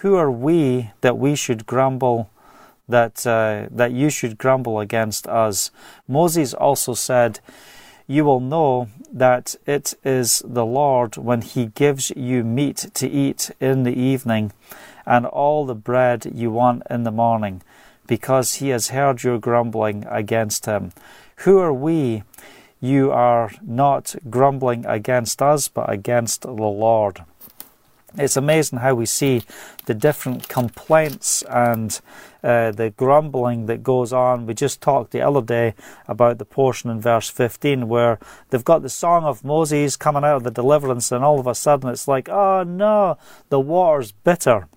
Who 0.00 0.16
are 0.16 0.30
we 0.30 0.90
that 1.00 1.16
we 1.16 1.34
should 1.34 1.66
grumble? 1.66 2.28
That 2.88 3.26
uh, 3.26 3.66
that 3.70 3.90
you 3.92 4.10
should 4.10 4.38
grumble 4.38 4.78
against 4.78 5.26
us. 5.26 5.72
Moses 6.06 6.54
also 6.54 6.94
said, 6.94 7.40
"You 8.06 8.24
will 8.24 8.38
know 8.38 8.86
that 9.12 9.56
it 9.66 9.94
is 10.04 10.40
the 10.46 10.64
Lord 10.64 11.16
when 11.16 11.40
He 11.40 11.66
gives 11.66 12.12
you 12.14 12.44
meat 12.44 12.90
to 12.94 13.08
eat 13.08 13.50
in 13.58 13.82
the 13.82 13.98
evening, 13.98 14.52
and 15.04 15.26
all 15.26 15.66
the 15.66 15.74
bread 15.74 16.30
you 16.32 16.52
want 16.52 16.84
in 16.88 17.02
the 17.02 17.10
morning, 17.10 17.62
because 18.06 18.56
he 18.56 18.68
has 18.68 18.88
heard 18.88 19.22
your 19.22 19.38
grumbling 19.38 20.04
against 20.08 20.66
him. 20.66 20.92
Who 21.38 21.58
are 21.58 21.72
we? 21.72 22.22
You 22.80 23.10
are 23.10 23.50
not 23.62 24.14
grumbling 24.28 24.84
against 24.86 25.40
us, 25.42 25.68
but 25.68 25.90
against 25.90 26.42
the 26.42 26.52
Lord. 26.52 27.24
It's 28.18 28.36
amazing 28.36 28.78
how 28.78 28.94
we 28.94 29.04
see 29.04 29.42
the 29.84 29.94
different 29.94 30.48
complaints 30.48 31.42
and 31.42 32.00
uh, 32.42 32.70
the 32.70 32.90
grumbling 32.90 33.66
that 33.66 33.82
goes 33.82 34.12
on. 34.12 34.46
We 34.46 34.54
just 34.54 34.80
talked 34.80 35.10
the 35.10 35.20
other 35.20 35.42
day 35.42 35.74
about 36.08 36.38
the 36.38 36.44
portion 36.44 36.88
in 36.90 37.00
verse 37.00 37.28
15 37.28 37.88
where 37.88 38.18
they've 38.48 38.64
got 38.64 38.82
the 38.82 38.88
song 38.88 39.24
of 39.24 39.44
Moses 39.44 39.96
coming 39.96 40.24
out 40.24 40.36
of 40.36 40.44
the 40.44 40.50
deliverance, 40.50 41.12
and 41.12 41.24
all 41.24 41.38
of 41.38 41.46
a 41.46 41.54
sudden 41.54 41.90
it's 41.90 42.08
like, 42.08 42.28
oh 42.28 42.62
no, 42.62 43.18
the 43.48 43.60
water's 43.60 44.12
bitter. 44.12 44.68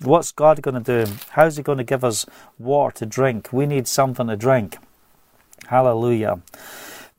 What's 0.00 0.30
God 0.30 0.60
going 0.60 0.82
to 0.82 1.04
do? 1.04 1.12
How's 1.30 1.56
He 1.56 1.62
going 1.62 1.78
to 1.78 1.84
give 1.84 2.04
us 2.04 2.26
water 2.58 2.98
to 2.98 3.06
drink? 3.06 3.52
We 3.52 3.66
need 3.66 3.88
something 3.88 4.26
to 4.26 4.36
drink. 4.36 4.76
Hallelujah. 5.68 6.40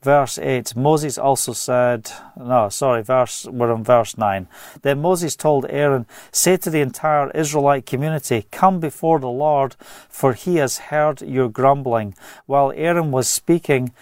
Verse 0.00 0.38
8 0.38 0.76
Moses 0.76 1.18
also 1.18 1.52
said, 1.52 2.12
no, 2.36 2.68
sorry, 2.68 3.02
verse, 3.02 3.46
we're 3.46 3.74
in 3.74 3.82
verse 3.82 4.16
9. 4.16 4.46
Then 4.82 5.02
Moses 5.02 5.34
told 5.34 5.66
Aaron, 5.68 6.06
Say 6.30 6.56
to 6.58 6.70
the 6.70 6.80
entire 6.80 7.32
Israelite 7.32 7.84
community, 7.84 8.46
Come 8.52 8.78
before 8.78 9.18
the 9.18 9.28
Lord, 9.28 9.74
for 10.08 10.34
he 10.34 10.56
has 10.56 10.78
heard 10.78 11.20
your 11.20 11.48
grumbling. 11.48 12.14
While 12.46 12.72
Aaron 12.76 13.10
was 13.10 13.28
speaking 13.28 13.92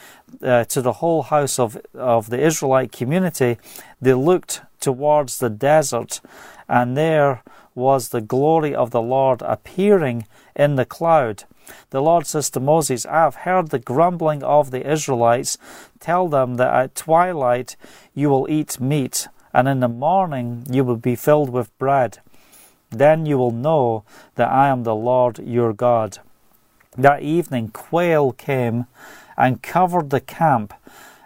uh, 0.43 0.65
to 0.65 0.83
the 0.83 0.95
whole 0.95 1.23
house 1.23 1.59
of, 1.59 1.79
of 1.95 2.29
the 2.29 2.45
Israelite 2.45 2.93
community, 2.93 3.57
they 3.99 4.13
looked 4.13 4.61
towards 4.87 5.39
the 5.39 5.51
desert, 5.51 6.21
and 6.69 6.97
there 6.97 7.43
was 7.75 8.11
the 8.11 8.21
glory 8.21 8.73
of 8.73 8.93
the 8.93 9.03
Lord 9.03 9.43
appearing 9.43 10.29
in 10.55 10.77
the 10.77 10.85
cloud. 10.85 11.43
The 11.91 12.01
Lord 12.01 12.25
says 12.25 12.51
to 12.51 12.61
Moses, 12.61 13.05
I 13.05 13.23
have 13.27 13.43
heard 13.47 13.71
the 13.71 13.81
grumbling 13.81 14.45
of 14.45 14.71
the 14.71 14.89
Israelites. 14.89 15.59
Tell 15.99 16.29
them 16.29 16.55
that 16.55 16.73
at 16.73 16.95
twilight 16.95 17.75
you 18.15 18.31
will 18.31 18.47
eat 18.49 18.79
meat, 18.79 19.27
and 19.53 19.67
in 19.67 19.81
the 19.81 19.89
morning 19.89 20.65
you 20.71 20.85
will 20.85 21.03
be 21.11 21.17
filled 21.17 21.51
with 21.51 21.77
bread. 21.79 22.19
Then 22.91 23.27
you 23.27 23.39
will 23.39 23.57
know 23.67 24.05
that 24.37 24.53
I 24.53 24.69
am 24.69 24.85
the 24.85 24.95
Lord 24.95 25.41
your 25.41 25.73
God. 25.73 26.19
That 26.97 27.23
evening 27.23 27.71
quail 27.71 28.31
came 28.31 28.87
and 29.37 29.63
covered 29.63 30.11
the 30.11 30.21
camp, 30.21 30.73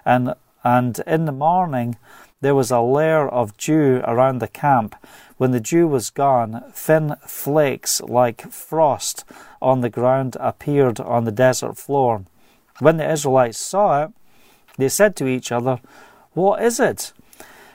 and, 0.06 0.32
and 0.64 0.98
in 1.06 1.26
the 1.26 1.40
morning 1.48 1.98
there 2.40 2.54
was 2.54 2.70
a 2.70 2.80
layer 2.80 3.28
of 3.28 3.56
dew 3.56 4.00
around 4.04 4.38
the 4.38 4.48
camp. 4.48 4.96
When 5.36 5.50
the 5.50 5.60
dew 5.60 5.86
was 5.86 6.10
gone, 6.10 6.64
thin 6.72 7.16
flakes 7.26 8.00
like 8.00 8.50
frost 8.50 9.24
on 9.60 9.80
the 9.80 9.90
ground 9.90 10.36
appeared 10.40 11.00
on 11.00 11.24
the 11.24 11.32
desert 11.32 11.76
floor. 11.76 12.24
When 12.78 12.96
the 12.96 13.10
Israelites 13.10 13.58
saw 13.58 14.04
it, 14.04 14.12
they 14.78 14.88
said 14.88 15.16
to 15.16 15.26
each 15.26 15.52
other, 15.52 15.80
What 16.32 16.62
is 16.62 16.80
it? 16.80 17.12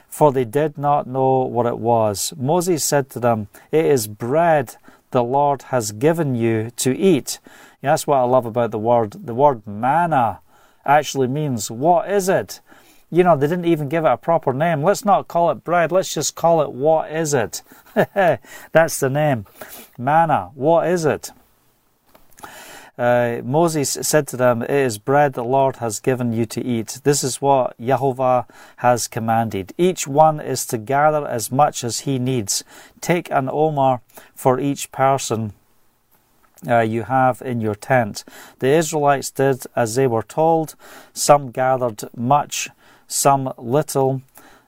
For 0.08 0.32
they 0.32 0.44
did 0.44 0.76
not 0.76 1.06
know 1.06 1.42
what 1.42 1.66
it 1.66 1.78
was. 1.78 2.32
Moses 2.36 2.82
said 2.82 3.10
to 3.10 3.20
them, 3.20 3.48
It 3.70 3.84
is 3.84 4.08
bread 4.08 4.76
the 5.12 5.22
Lord 5.22 5.62
has 5.62 5.92
given 5.92 6.34
you 6.34 6.70
to 6.76 6.96
eat. 6.96 7.38
that's 7.80 8.06
what 8.06 8.18
I 8.18 8.22
love 8.22 8.46
about 8.46 8.72
the 8.72 8.78
word. 8.78 9.26
The 9.26 9.34
word 9.34 9.64
manna 9.66 10.40
actually 10.84 11.28
means, 11.28 11.70
What 11.70 12.10
is 12.10 12.28
it? 12.28 12.60
You 13.10 13.22
know, 13.22 13.36
they 13.36 13.46
didn't 13.46 13.66
even 13.66 13.88
give 13.88 14.04
it 14.04 14.08
a 14.08 14.16
proper 14.16 14.52
name. 14.52 14.82
Let's 14.82 15.04
not 15.04 15.28
call 15.28 15.50
it 15.50 15.64
bread. 15.64 15.92
Let's 15.92 16.12
just 16.12 16.34
call 16.34 16.60
it 16.62 16.72
what 16.72 17.10
is 17.10 17.34
it? 17.34 17.62
That's 18.72 19.00
the 19.00 19.10
name. 19.10 19.46
Manna. 19.98 20.50
What 20.54 20.88
is 20.88 21.04
it? 21.04 21.30
Uh, 22.98 23.42
Moses 23.44 23.90
said 23.90 24.26
to 24.28 24.38
them, 24.38 24.62
It 24.62 24.70
is 24.70 24.98
bread 24.98 25.34
the 25.34 25.44
Lord 25.44 25.76
has 25.76 26.00
given 26.00 26.32
you 26.32 26.46
to 26.46 26.64
eat. 26.64 27.00
This 27.04 27.22
is 27.22 27.42
what 27.42 27.78
Jehovah 27.78 28.46
has 28.76 29.06
commanded. 29.06 29.74
Each 29.76 30.06
one 30.06 30.40
is 30.40 30.64
to 30.66 30.78
gather 30.78 31.26
as 31.26 31.52
much 31.52 31.84
as 31.84 32.00
he 32.00 32.18
needs. 32.18 32.64
Take 33.02 33.30
an 33.30 33.50
omer 33.52 34.00
for 34.34 34.58
each 34.58 34.90
person 34.92 35.52
uh, 36.66 36.80
you 36.80 37.02
have 37.02 37.42
in 37.42 37.60
your 37.60 37.74
tent. 37.74 38.24
The 38.60 38.68
Israelites 38.68 39.30
did 39.30 39.64
as 39.76 39.94
they 39.94 40.06
were 40.06 40.22
told. 40.22 40.74
Some 41.12 41.50
gathered 41.50 42.04
much, 42.16 42.70
some 43.06 43.52
little, 43.56 44.22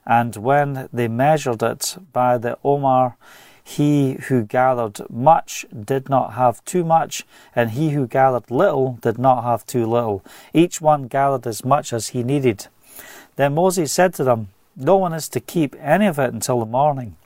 and 0.07 0.37
when 0.37 0.89
they 0.93 1.09
measured 1.09 1.63
it 1.63 1.97
by 2.13 2.39
the 2.39 2.59
omer, 2.65 3.17
he 3.63 4.15
who 4.29 4.45
gathered 4.45 4.99
much 5.11 5.67
did 5.85 6.09
not 6.09 6.33
have 6.35 6.65
too 6.65 6.85
much, 6.85 7.27
and 7.55 7.73
he 7.73 7.91
who 7.91 8.07
gathered 8.07 8.51
little 8.51 8.99
did 9.03 9.19
not 9.19 9.43
have 9.43 9.67
too 9.67 9.85
little. 9.85 10.25
Each 10.55 10.81
one 10.81 11.07
gathered 11.07 11.47
as 11.47 11.65
much 11.65 11.93
as 11.93 12.09
he 12.09 12.23
needed. 12.23 12.69
Then 13.37 13.55
Moses 13.55 13.93
said 13.93 14.15
to 14.15 14.25
them, 14.25 14.49
No 14.75 14.97
one 14.97 15.13
is 15.13 15.29
to 15.29 15.41
keep 15.41 15.77
any 15.79 16.07
of 16.07 16.19
it 16.19 16.33
until 16.33 16.61
the 16.61 16.67
morning. 16.67 17.17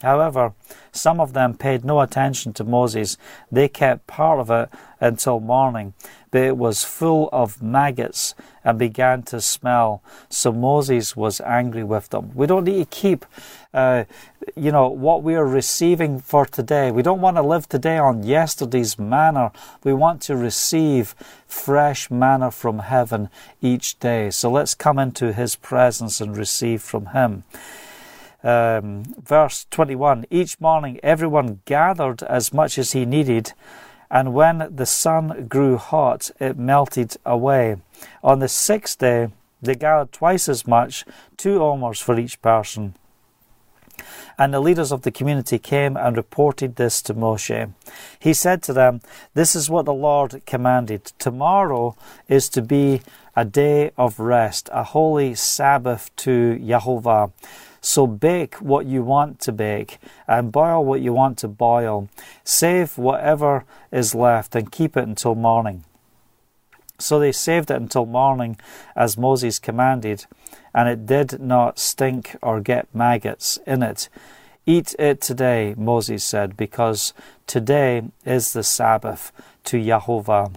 However, 0.00 0.54
some 0.90 1.20
of 1.20 1.34
them 1.34 1.54
paid 1.54 1.84
no 1.84 2.00
attention 2.00 2.52
to 2.54 2.64
Moses. 2.64 3.16
They 3.52 3.68
kept 3.68 4.06
part 4.06 4.40
of 4.40 4.50
it 4.50 4.68
until 4.98 5.40
morning, 5.40 5.94
but 6.32 6.42
it 6.42 6.56
was 6.56 6.82
full 6.82 7.28
of 7.30 7.62
maggots 7.62 8.34
and 8.64 8.78
began 8.78 9.22
to 9.22 9.40
smell. 9.40 10.02
So 10.30 10.50
Moses 10.50 11.14
was 11.14 11.40
angry 11.42 11.84
with 11.84 12.08
them. 12.08 12.32
We 12.34 12.46
don't 12.46 12.64
need 12.64 12.78
to 12.78 12.96
keep, 12.96 13.26
uh, 13.74 14.04
you 14.56 14.72
know, 14.72 14.88
what 14.88 15.22
we 15.22 15.34
are 15.34 15.46
receiving 15.46 16.18
for 16.18 16.46
today. 16.46 16.90
We 16.90 17.02
don't 17.02 17.20
want 17.20 17.36
to 17.36 17.42
live 17.42 17.68
today 17.68 17.98
on 17.98 18.24
yesterday's 18.24 18.98
manna. 18.98 19.52
We 19.84 19.92
want 19.92 20.22
to 20.22 20.34
receive 20.34 21.14
fresh 21.46 22.10
manna 22.10 22.50
from 22.50 22.78
heaven 22.78 23.28
each 23.60 24.00
day. 24.00 24.30
So 24.30 24.50
let's 24.50 24.74
come 24.74 24.98
into 24.98 25.34
his 25.34 25.54
presence 25.54 26.20
and 26.20 26.34
receive 26.34 26.80
from 26.80 27.06
him. 27.06 27.44
Um, 28.42 29.04
verse 29.22 29.66
21 29.70 30.26
Each 30.30 30.60
morning 30.60 30.98
everyone 31.02 31.60
gathered 31.66 32.22
as 32.22 32.52
much 32.52 32.78
as 32.78 32.92
he 32.92 33.04
needed, 33.04 33.52
and 34.12 34.34
when 34.34 34.68
the 34.70 34.84
sun 34.84 35.46
grew 35.48 35.78
hot, 35.78 36.30
it 36.38 36.58
melted 36.58 37.16
away. 37.24 37.76
On 38.22 38.40
the 38.40 38.48
sixth 38.48 38.98
day, 38.98 39.28
they 39.62 39.74
gathered 39.74 40.12
twice 40.12 40.50
as 40.50 40.66
much, 40.66 41.06
two 41.38 41.62
omers 41.62 41.98
for 41.98 42.18
each 42.18 42.42
person. 42.42 42.94
And 44.36 44.52
the 44.52 44.60
leaders 44.60 44.92
of 44.92 45.02
the 45.02 45.10
community 45.10 45.58
came 45.58 45.96
and 45.96 46.14
reported 46.14 46.76
this 46.76 47.00
to 47.02 47.14
Moshe. 47.14 47.72
He 48.18 48.34
said 48.34 48.62
to 48.64 48.74
them, 48.74 49.00
This 49.32 49.56
is 49.56 49.70
what 49.70 49.86
the 49.86 49.94
Lord 49.94 50.42
commanded. 50.44 51.06
Tomorrow 51.18 51.96
is 52.28 52.50
to 52.50 52.60
be 52.60 53.00
a 53.34 53.46
day 53.46 53.92
of 53.96 54.20
rest, 54.20 54.68
a 54.72 54.84
holy 54.84 55.34
Sabbath 55.34 56.14
to 56.16 56.58
Jehovah. 56.58 57.30
So 57.84 58.06
bake 58.06 58.54
what 58.54 58.86
you 58.86 59.02
want 59.02 59.40
to 59.40 59.52
bake 59.52 59.98
and 60.28 60.52
boil 60.52 60.84
what 60.84 61.00
you 61.00 61.12
want 61.12 61.36
to 61.38 61.48
boil. 61.48 62.08
Save 62.44 62.96
whatever 62.96 63.64
is 63.90 64.14
left 64.14 64.54
and 64.54 64.70
keep 64.70 64.96
it 64.96 65.06
until 65.06 65.34
morning. 65.34 65.84
So 66.98 67.18
they 67.18 67.32
saved 67.32 67.72
it 67.72 67.76
until 67.76 68.06
morning 68.06 68.56
as 68.94 69.18
Moses 69.18 69.58
commanded, 69.58 70.26
and 70.72 70.88
it 70.88 71.04
did 71.06 71.40
not 71.40 71.80
stink 71.80 72.36
or 72.40 72.60
get 72.60 72.94
maggots 72.94 73.58
in 73.66 73.82
it. 73.82 74.08
Eat 74.64 74.94
it 75.00 75.20
today, 75.20 75.74
Moses 75.76 76.22
said, 76.22 76.56
because 76.56 77.12
today 77.48 78.04
is 78.24 78.52
the 78.52 78.62
Sabbath 78.62 79.32
to 79.64 79.82
Jehovah. 79.82 80.52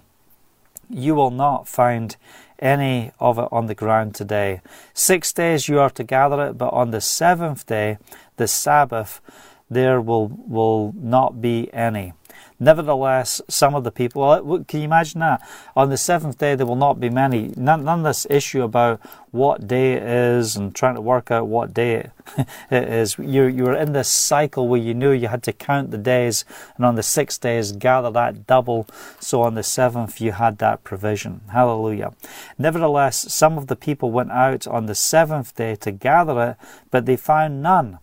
You 0.89 1.15
will 1.15 1.31
not 1.31 1.67
find 1.67 2.15
any 2.59 3.11
of 3.19 3.37
it 3.37 3.47
on 3.51 3.65
the 3.67 3.75
ground 3.75 4.15
today. 4.15 4.61
Six 4.93 5.33
days 5.33 5.67
you 5.67 5.79
are 5.79 5.89
to 5.91 6.03
gather 6.03 6.47
it, 6.47 6.57
but 6.57 6.73
on 6.73 6.91
the 6.91 7.01
seventh 7.01 7.65
day, 7.65 7.97
the 8.37 8.47
Sabbath, 8.47 9.21
there 9.69 9.99
will, 9.99 10.27
will 10.27 10.93
not 10.95 11.41
be 11.41 11.73
any. 11.73 12.13
Nevertheless, 12.57 13.41
some 13.49 13.75
of 13.75 13.83
the 13.83 13.91
people, 13.91 14.23
uh, 14.23 14.41
can 14.63 14.79
you 14.79 14.85
imagine 14.85 15.19
that? 15.19 15.41
On 15.75 15.89
the 15.89 15.97
seventh 15.97 16.37
day, 16.37 16.55
there 16.55 16.65
will 16.65 16.77
not 16.77 17.01
be 17.01 17.09
many. 17.09 17.53
None, 17.57 17.83
none 17.83 17.99
of 17.99 18.05
this 18.05 18.25
issue 18.29 18.63
about 18.63 19.01
what 19.31 19.67
day 19.67 19.93
it 19.93 20.03
is 20.03 20.55
and 20.55 20.73
trying 20.73 20.95
to 20.95 21.01
work 21.01 21.31
out 21.31 21.47
what 21.47 21.73
day 21.73 22.11
it 22.71 22.87
is. 22.87 23.17
You, 23.19 23.43
you 23.43 23.63
were 23.65 23.75
in 23.75 23.91
this 23.91 24.07
cycle 24.07 24.69
where 24.69 24.79
you 24.79 24.93
knew 24.93 25.11
you 25.11 25.27
had 25.27 25.43
to 25.43 25.51
count 25.53 25.91
the 25.91 25.97
days, 25.97 26.45
and 26.77 26.85
on 26.85 26.95
the 26.95 27.03
sixth 27.03 27.41
days, 27.41 27.73
gather 27.73 28.09
that 28.11 28.47
double. 28.47 28.87
So 29.19 29.41
on 29.41 29.55
the 29.55 29.63
seventh, 29.63 30.21
you 30.21 30.31
had 30.31 30.57
that 30.59 30.85
provision. 30.85 31.41
Hallelujah. 31.51 32.13
Nevertheless, 32.57 33.33
some 33.33 33.57
of 33.57 33.67
the 33.67 33.75
people 33.75 34.11
went 34.11 34.31
out 34.31 34.65
on 34.65 34.85
the 34.85 34.95
seventh 34.95 35.55
day 35.55 35.75
to 35.75 35.91
gather 35.91 36.41
it, 36.51 36.57
but 36.89 37.05
they 37.05 37.17
found 37.17 37.61
none. 37.61 37.99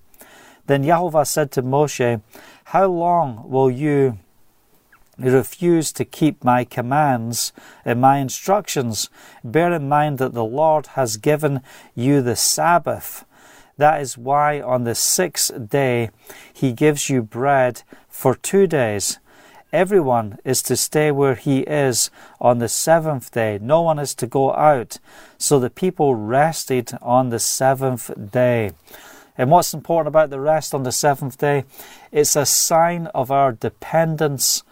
Then 0.67 0.85
Jehovah 0.85 1.25
said 1.25 1.51
to 1.53 1.63
Moshe, 1.63 2.21
How 2.65 2.87
long 2.87 3.49
will 3.49 3.71
you 3.71 4.19
refuse 5.19 5.93
to 5.93 6.05
keep 6.05 6.43
my 6.43 6.65
commands 6.65 7.53
and 7.85 8.01
my 8.01 8.19
instructions, 8.19 9.11
bear 9.45 9.73
in 9.73 9.89
mind 9.89 10.19
that 10.19 10.35
the 10.35 10.45
Lord 10.45 10.89
has 10.89 11.17
given 11.17 11.61
you 11.95 12.23
the 12.23 12.37
Sabbath. 12.37 13.25
That 13.77 14.01
is 14.01 14.19
why 14.19 14.61
on 14.61 14.85
the 14.85 14.95
sixth 14.95 15.69
day 15.69 16.11
he 16.53 16.73
gives 16.73 17.09
you 17.09 17.23
bread 17.23 17.83
for 18.09 18.35
two 18.35 18.67
days. 18.67 19.19
Everyone 19.73 20.39
is 20.45 20.63
to 20.65 20.77
stay 20.77 21.11
where 21.11 21.35
he 21.35 21.61
is 21.61 22.11
on 22.41 22.59
the 22.59 22.69
seventh 22.69 23.33
day. 23.33 23.59
No 23.61 23.81
one 23.81 23.99
is 23.99 24.15
to 24.17 24.27
go 24.27 24.53
out. 24.55 24.99
So 25.39 25.59
the 25.59 25.71
people 25.71 26.15
rested 26.15 26.93
on 27.01 27.31
the 27.31 27.39
seventh 27.39 28.11
day. 28.31 28.73
And 29.39 29.51
what's 29.51 29.73
important 29.73 30.09
about 30.09 30.29
the 30.29 30.41
rest 30.41 30.75
on 30.75 30.83
the 30.83 30.93
seventh 30.93 31.39
day? 31.39 31.65
It's 32.11 32.37
a 32.37 32.45
sign 32.45 33.07
of 33.09 33.31
our 33.31 33.53
dependence 33.53 34.63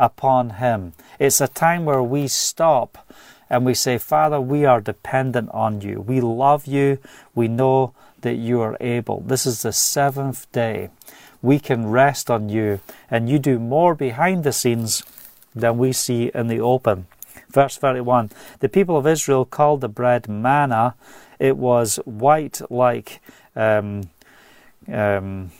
upon 0.00 0.50
Him. 0.50 0.94
It's 1.20 1.40
a 1.40 1.46
time 1.46 1.84
where 1.84 2.02
we 2.02 2.26
stop 2.26 3.06
and 3.48 3.64
we 3.66 3.74
say, 3.74 3.98
Father, 3.98 4.40
we 4.40 4.64
are 4.64 4.80
dependent 4.80 5.50
on 5.50 5.80
you. 5.80 6.00
We 6.00 6.20
love 6.20 6.66
you. 6.66 6.98
We 7.34 7.46
know 7.46 7.92
that 8.22 8.34
you 8.34 8.60
are 8.60 8.76
able. 8.80 9.20
This 9.20 9.44
is 9.44 9.62
the 9.62 9.72
seventh 9.72 10.50
day. 10.52 10.90
We 11.42 11.58
can 11.58 11.90
rest 11.90 12.30
on 12.30 12.48
you, 12.48 12.80
and 13.10 13.28
you 13.28 13.38
do 13.38 13.58
more 13.58 13.94
behind 13.94 14.44
the 14.44 14.52
scenes 14.52 15.02
than 15.54 15.78
we 15.78 15.92
see 15.92 16.30
in 16.34 16.48
the 16.48 16.60
open. 16.60 17.06
Verse 17.48 17.76
31 17.76 18.30
The 18.60 18.68
people 18.68 18.96
of 18.96 19.06
Israel 19.06 19.44
called 19.44 19.80
the 19.80 19.88
bread 19.88 20.28
manna. 20.28 20.94
It 21.38 21.56
was 21.56 21.96
white 22.04 22.60
like 22.70 23.20
um, 23.56 24.10
um, 24.86 25.50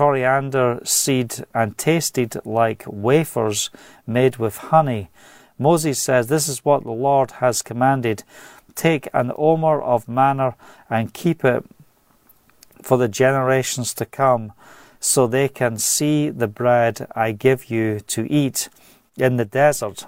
coriander 0.00 0.80
seed 0.82 1.44
and 1.52 1.76
tasted 1.76 2.34
like 2.46 2.84
wafers 2.86 3.68
made 4.06 4.38
with 4.38 4.56
honey. 4.72 5.10
Moses 5.58 6.00
says, 6.00 6.28
This 6.28 6.48
is 6.48 6.64
what 6.64 6.84
the 6.84 6.90
Lord 6.90 7.32
has 7.32 7.60
commanded. 7.60 8.24
Take 8.74 9.10
an 9.12 9.30
omer 9.36 9.78
of 9.78 10.08
manna 10.08 10.54
and 10.88 11.12
keep 11.12 11.44
it 11.44 11.66
for 12.80 12.96
the 12.96 13.08
generations 13.08 13.92
to 13.92 14.06
come, 14.06 14.54
so 15.00 15.26
they 15.26 15.48
can 15.48 15.76
see 15.76 16.30
the 16.30 16.48
bread 16.48 17.06
I 17.14 17.32
give 17.32 17.70
you 17.70 18.00
to 18.00 18.26
eat 18.32 18.70
in 19.18 19.36
the 19.36 19.44
desert 19.44 20.06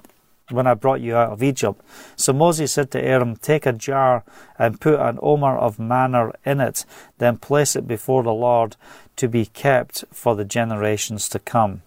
when 0.49 0.67
I 0.67 0.73
brought 0.73 1.03
you 1.03 1.17
out 1.17 1.33
of 1.33 1.43
Egypt. 1.43 1.81
So 2.17 2.33
Moses 2.33 2.73
said 2.73 2.91
to 2.93 3.03
Aaron, 3.03 3.37
Take 3.37 3.67
a 3.67 3.73
jar 3.73 4.25
and 4.59 4.81
put 4.81 4.99
an 4.99 5.19
omer 5.21 5.57
of 5.57 5.79
manna 5.79 6.33
in 6.47 6.61
it, 6.61 6.87
then 7.19 7.37
place 7.37 7.77
it 7.77 7.87
before 7.87 8.23
the 8.23 8.33
Lord 8.33 8.77
to 9.17 9.29
be 9.29 9.47
kept 9.47 10.05
for 10.13 10.35
the 10.35 10.45
generations 10.45 11.29
to 11.31 11.39
come. 11.39 11.83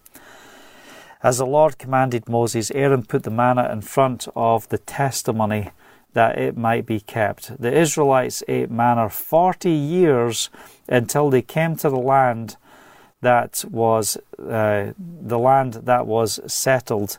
As 1.24 1.38
the 1.38 1.46
Lord 1.46 1.78
commanded 1.78 2.30
Moses, 2.30 2.72
Aaron 2.72 3.04
put 3.04 3.24
the 3.24 3.32
manna 3.32 3.72
in 3.72 3.82
front 3.82 4.28
of 4.36 4.70
the 4.70 4.78
testimony 4.78 5.72
that 6.14 6.38
it 6.38 6.56
might 6.56 6.86
be 6.86 7.00
kept. 7.00 7.60
The 7.62 7.74
Israelites 7.74 8.44
ate 8.48 8.72
manna 8.72 9.10
forty 9.10 9.72
years 9.72 10.50
until 10.88 11.30
they 11.30 11.42
came 11.42 11.76
to 11.78 11.90
the 11.90 11.98
land 11.98 12.58
that 13.22 13.66
was 13.70 14.18
uh, 14.40 14.94
the 14.98 15.40
land 15.40 15.74
that 15.74 16.06
was 16.06 16.40
settled 16.46 17.18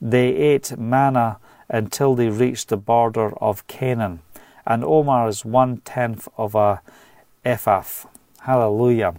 they 0.00 0.34
ate 0.34 0.76
manna 0.76 1.38
until 1.68 2.14
they 2.14 2.28
reached 2.28 2.68
the 2.68 2.76
border 2.76 3.36
of 3.38 3.66
Canaan. 3.66 4.20
And 4.66 4.84
omer 4.84 5.28
is 5.28 5.44
one 5.44 5.78
tenth 5.78 6.28
of 6.36 6.54
a 6.54 6.80
ephah. 7.44 7.84
Hallelujah. 8.40 9.14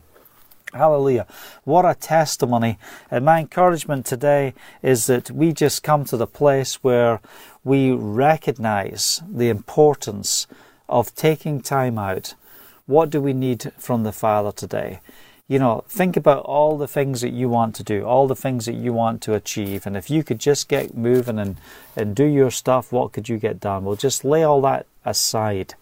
Hallelujah. 0.73 1.25
What 1.63 1.85
a 1.85 1.95
testimony. 1.95 2.77
And 3.09 3.23
my 3.23 3.39
encouragement 3.39 4.05
today 4.05 4.53
is 4.83 5.07
that 5.07 5.31
we 5.31 5.53
just 5.53 5.81
come 5.81 6.03
to 6.05 6.17
the 6.17 6.27
place 6.27 6.75
where 6.83 7.21
we 7.63 7.91
recognize 7.91 9.21
the 9.29 9.49
importance 9.49 10.45
of 10.89 11.15
taking 11.15 11.61
time 11.61 11.97
out. 11.97 12.35
What 12.85 13.09
do 13.09 13.21
we 13.21 13.33
need 13.33 13.71
from 13.77 14.03
the 14.03 14.11
Father 14.11 14.51
today? 14.51 14.99
You 15.47 15.59
know, 15.59 15.85
think 15.87 16.17
about 16.17 16.43
all 16.43 16.77
the 16.77 16.89
things 16.89 17.21
that 17.21 17.31
you 17.31 17.47
want 17.47 17.73
to 17.75 17.83
do, 17.83 18.03
all 18.03 18.27
the 18.27 18.35
things 18.35 18.65
that 18.65 18.75
you 18.75 18.91
want 18.91 19.21
to 19.23 19.33
achieve. 19.33 19.87
And 19.87 19.95
if 19.95 20.09
you 20.09 20.21
could 20.21 20.39
just 20.39 20.67
get 20.67 20.97
moving 20.97 21.39
and, 21.39 21.57
and 21.95 22.13
do 22.13 22.25
your 22.25 22.51
stuff, 22.51 22.91
what 22.91 23.13
could 23.13 23.29
you 23.29 23.37
get 23.37 23.61
done? 23.61 23.85
Well, 23.85 23.95
just 23.95 24.25
lay 24.25 24.43
all 24.43 24.59
that 24.61 24.85
aside. 25.05 25.75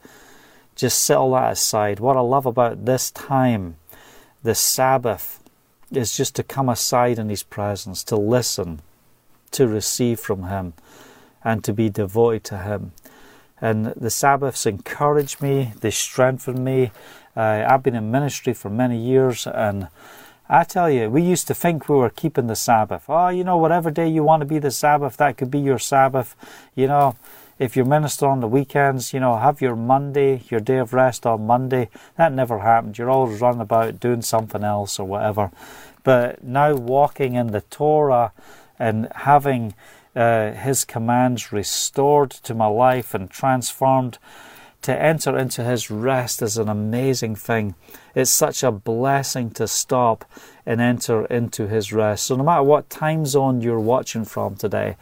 Just 0.75 1.03
set 1.03 1.17
all 1.17 1.31
that 1.31 1.53
aside. 1.53 1.99
What 1.99 2.17
I 2.17 2.19
love 2.19 2.45
about 2.45 2.85
this 2.85 3.09
time, 3.09 3.77
the 4.45 4.55
Sabbath, 4.55 5.43
is 5.91 6.15
just 6.15 6.35
to 6.35 6.43
come 6.43 6.69
aside 6.69 7.17
in 7.17 7.29
His 7.29 7.43
presence, 7.43 8.03
to 8.05 8.15
listen, 8.15 8.81
to 9.51 9.67
receive 9.67 10.19
from 10.19 10.43
Him, 10.43 10.73
and 11.43 11.63
to 11.63 11.73
be 11.73 11.89
devoted 11.89 12.43
to 12.45 12.59
Him. 12.59 12.91
And 13.59 13.87
the 13.87 14.11
Sabbaths 14.11 14.65
encourage 14.65 15.41
me, 15.41 15.73
they 15.81 15.91
strengthen 15.91 16.63
me. 16.63 16.91
Uh, 17.35 17.65
I've 17.67 17.81
been 17.81 17.95
in 17.95 18.11
ministry 18.11 18.53
for 18.53 18.69
many 18.69 18.97
years, 18.97 19.47
and 19.47 19.87
I 20.47 20.63
tell 20.63 20.91
you, 20.91 21.09
we 21.09 21.23
used 21.23 21.47
to 21.47 21.55
think 21.55 21.89
we 21.89 21.95
were 21.95 22.11
keeping 22.11 22.45
the 22.45 22.55
Sabbath. 22.55 23.05
Oh, 23.09 23.29
you 23.29 23.43
know, 23.43 23.57
whatever 23.57 23.89
day 23.89 24.07
you 24.07 24.23
want 24.23 24.41
to 24.41 24.45
be 24.45 24.59
the 24.59 24.69
Sabbath, 24.69 25.17
that 25.17 25.37
could 25.37 25.49
be 25.49 25.59
your 25.59 25.79
Sabbath. 25.79 26.35
You 26.75 26.87
know, 26.87 27.15
if 27.57 27.77
you 27.77 27.85
minister 27.85 28.27
on 28.27 28.41
the 28.41 28.47
weekends, 28.47 29.13
you 29.13 29.19
know, 29.19 29.37
have 29.37 29.61
your 29.61 29.75
Monday, 29.75 30.43
your 30.49 30.59
day 30.59 30.77
of 30.77 30.93
rest 30.93 31.25
on 31.25 31.47
Monday. 31.47 31.89
That 32.17 32.33
never 32.33 32.59
happened. 32.59 32.97
You're 32.97 33.09
always 33.09 33.39
running 33.39 33.61
about 33.61 33.99
doing 33.99 34.21
something 34.21 34.63
else 34.63 34.99
or 34.99 35.07
whatever. 35.07 35.51
But 36.03 36.43
now 36.43 36.75
walking 36.75 37.35
in 37.35 37.47
the 37.47 37.61
Torah 37.61 38.33
and 38.77 39.07
having 39.15 39.73
uh, 40.15 40.51
His 40.51 40.83
commands 40.83 41.51
restored 41.51 42.31
to 42.31 42.53
my 42.53 42.67
life 42.67 43.13
and 43.13 43.29
transformed, 43.29 44.17
to 44.85 45.01
enter 45.01 45.35
into 45.35 45.63
His 45.63 45.89
rest 45.89 46.43
is 46.43 46.59
an 46.59 46.69
amazing 46.69 47.35
thing. 47.35 47.73
It's 48.13 48.29
such 48.29 48.61
a 48.61 48.71
blessing 48.71 49.49
to 49.51 49.67
stop 49.67 50.25
and 50.63 50.79
enter 50.79 51.25
into 51.25 51.67
His 51.67 51.91
rest. 51.91 52.25
So, 52.25 52.35
no 52.35 52.43
matter 52.43 52.61
what 52.61 52.87
time 52.91 53.25
zone 53.25 53.61
you're 53.61 53.79
watching 53.79 54.25
from 54.25 54.55
today, 54.55 54.95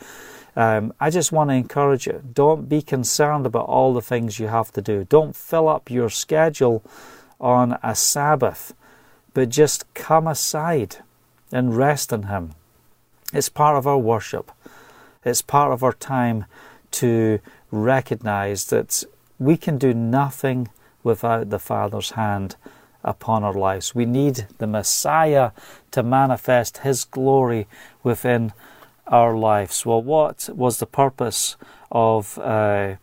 um, 0.56 0.94
I 1.00 1.10
just 1.10 1.32
want 1.32 1.50
to 1.50 1.56
encourage 1.56 2.06
you 2.06 2.22
don't 2.34 2.70
be 2.70 2.82
concerned 2.82 3.46
about 3.46 3.66
all 3.66 3.94
the 3.94 4.02
things 4.02 4.40
you 4.40 4.48
have 4.48 4.72
to 4.74 4.82
do. 4.82 5.06
Don't 5.06 5.36
fill 5.36 5.68
up 5.68 5.90
your 5.90 6.10
schedule 6.10 6.84
on 7.40 7.78
a 7.82 7.96
Sabbath, 7.96 8.74
but 9.34 9.50
just 9.50 9.92
come 9.94 10.28
aside 10.28 10.98
and 11.52 11.76
rest 11.76 12.14
in 12.14 12.24
Him. 12.24 12.54
It's 13.34 13.50
part 13.50 13.78
of 13.78 13.88
our 13.88 13.98
worship. 13.98 14.52
It's 15.26 15.42
part 15.42 15.72
of 15.72 15.84
our 15.84 15.94
time 15.94 16.46
to 16.92 17.40
recognize 17.72 18.66
that 18.68 19.04
we 19.40 19.58
can 19.58 19.78
do 19.78 19.94
nothing 19.94 20.70
without 21.02 21.50
the 21.50 21.60
Father's 21.60 22.12
hand 22.12 22.56
upon 23.04 23.44
our 23.44 23.54
lives. 23.54 23.96
We 23.96 24.06
need 24.06 24.48
the 24.60 24.68
Messiah 24.68 25.52
to 25.92 26.04
manifest 26.04 26.80
His 26.80 27.04
glory 27.04 27.68
within 28.04 28.54
our 29.08 29.36
lives. 29.36 29.86
Well, 29.86 30.02
what 30.02 30.50
was 30.54 30.78
the 30.78 30.86
purpose 30.86 31.56
of 31.92 32.38
uh, 32.40 32.96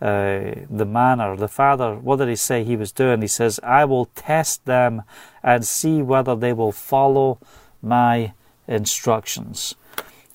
uh, 0.00 0.54
the 0.70 0.86
manna? 0.86 1.36
The 1.36 1.48
Father, 1.48 1.94
what 1.94 2.16
did 2.16 2.28
He 2.28 2.36
say 2.36 2.64
He 2.64 2.76
was 2.76 2.92
doing? 2.92 3.22
He 3.22 3.28
says, 3.28 3.60
I 3.62 3.84
will 3.84 4.06
test 4.06 4.64
them 4.64 5.02
and 5.42 5.64
see 5.64 6.02
whether 6.02 6.34
they 6.34 6.52
will 6.52 6.72
follow 6.72 7.38
my 7.82 8.32
instructions. 8.66 9.74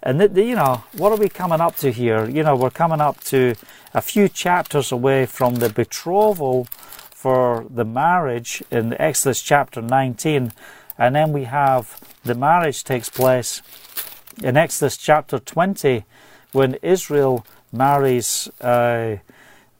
And 0.04 0.20
the, 0.20 0.44
you 0.44 0.56
know, 0.56 0.84
what 0.94 1.12
are 1.12 1.18
we 1.18 1.30
coming 1.30 1.62
up 1.62 1.76
to 1.78 1.92
here? 1.92 2.28
You 2.28 2.44
know, 2.44 2.56
we're 2.56 2.72
coming 2.72 3.02
up 3.02 3.20
to 3.26 3.56
a 3.94 4.02
few 4.02 4.28
chapters 4.28 4.92
away 4.92 5.26
from 5.26 5.56
the 5.56 5.70
betrothal 5.70 6.66
for 7.12 7.68
the 7.70 7.86
marriage 7.86 8.64
in 8.72 9.00
Exodus 9.00 9.44
chapter 9.44 9.80
19, 9.80 10.54
and 10.98 11.16
then 11.16 11.32
we 11.32 11.44
have 11.44 12.00
the 12.24 12.34
marriage 12.34 12.84
takes 12.84 13.10
place 13.10 13.62
in 14.44 14.58
Exodus 14.58 14.98
chapter 14.98 15.40
20 15.40 16.06
when 16.52 16.76
Israel 16.82 17.46
marries 17.72 18.50
uh, 18.62 19.18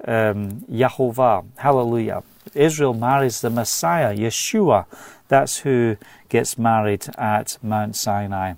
um, 0.06 0.62
Yahovah. 0.72 1.46
Hallelujah. 1.58 2.24
Israel 2.54 2.94
marries 2.94 3.42
the 3.42 3.50
Messiah, 3.50 4.16
Yeshua. 4.16 4.86
That's 5.28 5.60
who 5.60 5.98
gets 6.30 6.58
married 6.58 7.08
at 7.18 7.58
Mount 7.62 7.96
Sinai. 7.96 8.54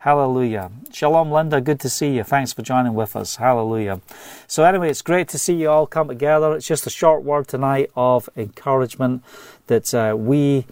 Hallelujah. 0.00 0.70
Shalom, 0.92 1.32
Linda. 1.32 1.62
Good 1.62 1.80
to 1.80 1.88
see 1.88 2.16
you. 2.16 2.24
Thanks 2.24 2.52
for 2.52 2.60
joining 2.60 2.92
with 2.92 3.16
us. 3.16 3.36
Hallelujah. 3.36 4.02
So, 4.46 4.62
anyway, 4.62 4.90
it's 4.90 5.00
great 5.00 5.28
to 5.28 5.38
see 5.38 5.54
you 5.54 5.70
all 5.70 5.86
come 5.86 6.08
together. 6.08 6.54
It's 6.54 6.66
just 6.66 6.86
a 6.86 6.90
short 6.90 7.22
word 7.22 7.48
tonight 7.48 7.90
of 7.96 8.28
encouragement 8.36 9.24
that 9.66 9.94
uh, 9.94 10.14
we 10.14 10.66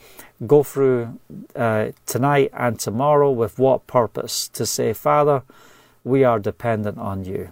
go 0.46 0.62
through 0.62 1.18
uh, 1.54 1.92
tonight 2.06 2.50
and 2.52 2.78
tomorrow 2.78 3.30
with 3.30 3.58
what 3.58 3.86
purpose? 3.86 4.48
To 4.48 4.66
say, 4.66 4.92
Father, 4.92 5.42
we 6.04 6.24
are 6.24 6.38
dependent 6.38 6.98
on 6.98 7.24
you. 7.24 7.50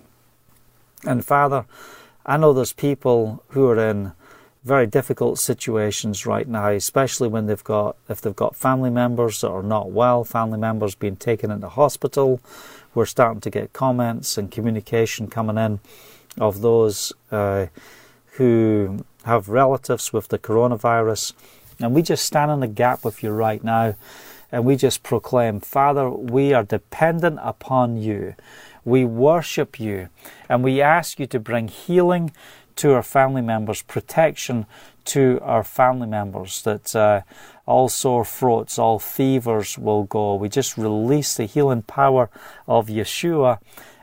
And 1.05 1.25
Father, 1.25 1.67
I 2.27 2.37
know 2.37 2.53
there's 2.53 2.73
people 2.73 3.43
who 3.49 3.67
are 3.69 3.79
in 3.79 4.13
very 4.63 4.87
difficult 4.87 5.39
situations 5.39 6.27
right 6.27 6.47
now, 6.47 6.69
especially 6.69 7.29
when 7.29 7.47
they've 7.47 7.65
got 7.65 7.97
if 8.09 8.21
they've 8.21 8.37
got 8.37 8.55
family 8.55 8.91
members 8.91 9.41
that 9.41 9.49
are 9.49 9.63
not 9.63 9.91
well, 9.91 10.23
family 10.25 10.59
members 10.59 10.95
being 10.95 11.17
taken 11.17 11.51
into 11.51 11.69
hospital. 11.69 12.41
We're 12.95 13.07
starting 13.07 13.41
to 13.41 13.51
get 13.51 13.73
comments 13.73 14.37
and 14.37 14.51
communication 14.51 15.29
coming 15.29 15.57
in 15.57 15.81
of 16.39 16.61
those 16.61 17.13
uh, 17.31 17.67
who 18.33 19.05
have 19.25 19.49
relatives 19.49 20.13
with 20.13 20.29
the 20.29 20.39
coronavirus, 20.39 21.33
and 21.81 21.95
we 21.95 22.03
just 22.03 22.25
stand 22.25 22.51
in 22.51 22.61
the 22.61 22.69
gap 22.69 23.05
with 23.05 23.23
you 23.23 23.31
right 23.31 23.63
now, 23.63 23.95
and 24.53 24.65
we 24.65 24.77
just 24.77 25.03
proclaim, 25.03 25.61
Father, 25.61 26.11
we 26.11 26.53
are 26.53 26.65
dependent 26.65 27.39
upon 27.43 27.97
you. 27.97 28.35
We 28.85 29.05
worship 29.05 29.79
you, 29.79 30.09
and 30.49 30.65
we 30.65 30.81
ask 30.81 31.19
you 31.19 31.27
to 31.27 31.41
bring 31.41 31.69
healing 31.69 32.33
to 32.77 32.93
our 32.93 33.03
family 33.03 33.43
members, 33.43 33.83
protection 33.83 34.67
to 35.07 35.39
our 35.43 35.63
family 35.63 36.07
members, 36.07 36.63
that 36.63 36.95
uh, 36.97 37.23
all 37.67 37.89
sore 37.89 38.25
throats, 38.25 38.79
all 38.79 38.99
fevers 38.99 39.77
will 39.79 40.05
go. 40.05 40.35
We 40.35 40.49
just 40.49 40.77
release 40.77 41.37
the 41.37 41.45
healing 41.45 41.83
power 41.83 42.31
of 42.67 42.89
Yeshua 42.89 43.59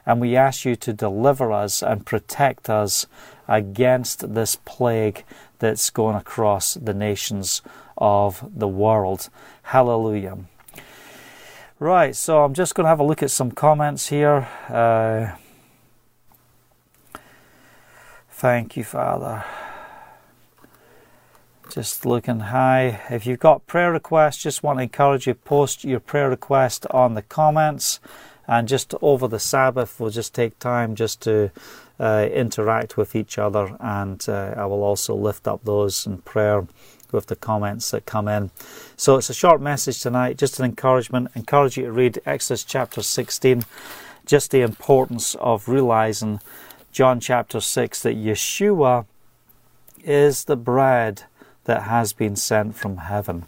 and 0.07 0.21
we 0.21 0.37
ask 0.37 0.63
you 0.63 0.77
to 0.77 0.93
deliver 0.93 1.51
us 1.51 1.83
and 1.83 2.05
protect 2.05 2.69
us 2.69 3.07
against 3.47 4.33
this 4.33 4.55
plague 4.65 5.23
that's 5.59 5.89
going 5.89 6.15
across 6.15 6.75
the 6.75 6.93
nations 6.93 7.61
of 7.97 8.47
the 8.55 8.67
world. 8.67 9.29
Hallelujah. 9.63 10.37
Right, 11.79 12.15
so 12.15 12.43
I'm 12.43 12.53
just 12.53 12.75
going 12.75 12.85
to 12.85 12.89
have 12.89 12.99
a 12.99 13.03
look 13.03 13.21
at 13.21 13.31
some 13.31 13.51
comments 13.51 14.07
here. 14.07 14.47
Uh, 14.67 15.35
Thank 18.39 18.77
you, 18.77 18.83
Father. 18.83 19.43
Just 21.71 22.05
looking 22.05 22.41
high. 22.41 23.01
If 23.09 23.25
you've 23.25 23.39
got 23.39 23.65
prayer 23.65 23.91
requests, 23.91 24.43
just 24.43 24.61
want 24.61 24.77
to 24.77 24.83
encourage 24.83 25.25
you 25.25 25.33
post 25.33 25.83
your 25.83 25.99
prayer 25.99 26.29
request 26.29 26.85
on 26.91 27.15
the 27.15 27.23
comments. 27.23 27.99
And 28.47 28.67
just 28.67 28.93
over 29.01 29.27
the 29.27 29.39
Sabbath, 29.39 29.99
we'll 29.99 30.11
just 30.11 30.35
take 30.35 30.59
time 30.59 30.93
just 30.93 31.19
to 31.21 31.49
uh, 31.99 32.27
interact 32.31 32.97
with 32.97 33.15
each 33.15 33.37
other. 33.37 33.75
And 33.79 34.23
uh, 34.27 34.53
I 34.57 34.65
will 34.65 34.83
also 34.83 35.15
lift 35.15 35.47
up 35.47 35.63
those 35.63 36.05
in 36.05 36.19
prayer 36.19 36.67
with 37.11 37.27
the 37.27 37.35
comments 37.35 37.91
that 37.91 38.05
come 38.05 38.27
in. 38.27 38.51
So 38.95 39.17
it's 39.17 39.29
a 39.29 39.33
short 39.33 39.61
message 39.61 40.01
tonight, 40.01 40.37
just 40.37 40.59
an 40.59 40.65
encouragement. 40.65 41.29
Encourage 41.35 41.77
you 41.77 41.85
to 41.85 41.91
read 41.91 42.19
Exodus 42.25 42.63
chapter 42.63 43.01
16, 43.01 43.63
just 44.25 44.51
the 44.51 44.61
importance 44.61 45.35
of 45.35 45.69
realizing 45.69 46.41
John 46.91 47.19
chapter 47.19 47.61
6 47.61 48.01
that 48.01 48.17
Yeshua 48.17 49.05
is 50.03 50.45
the 50.45 50.57
bread 50.57 51.23
that 51.65 51.83
has 51.83 52.13
been 52.13 52.35
sent 52.35 52.75
from 52.75 52.97
heaven. 52.97 53.45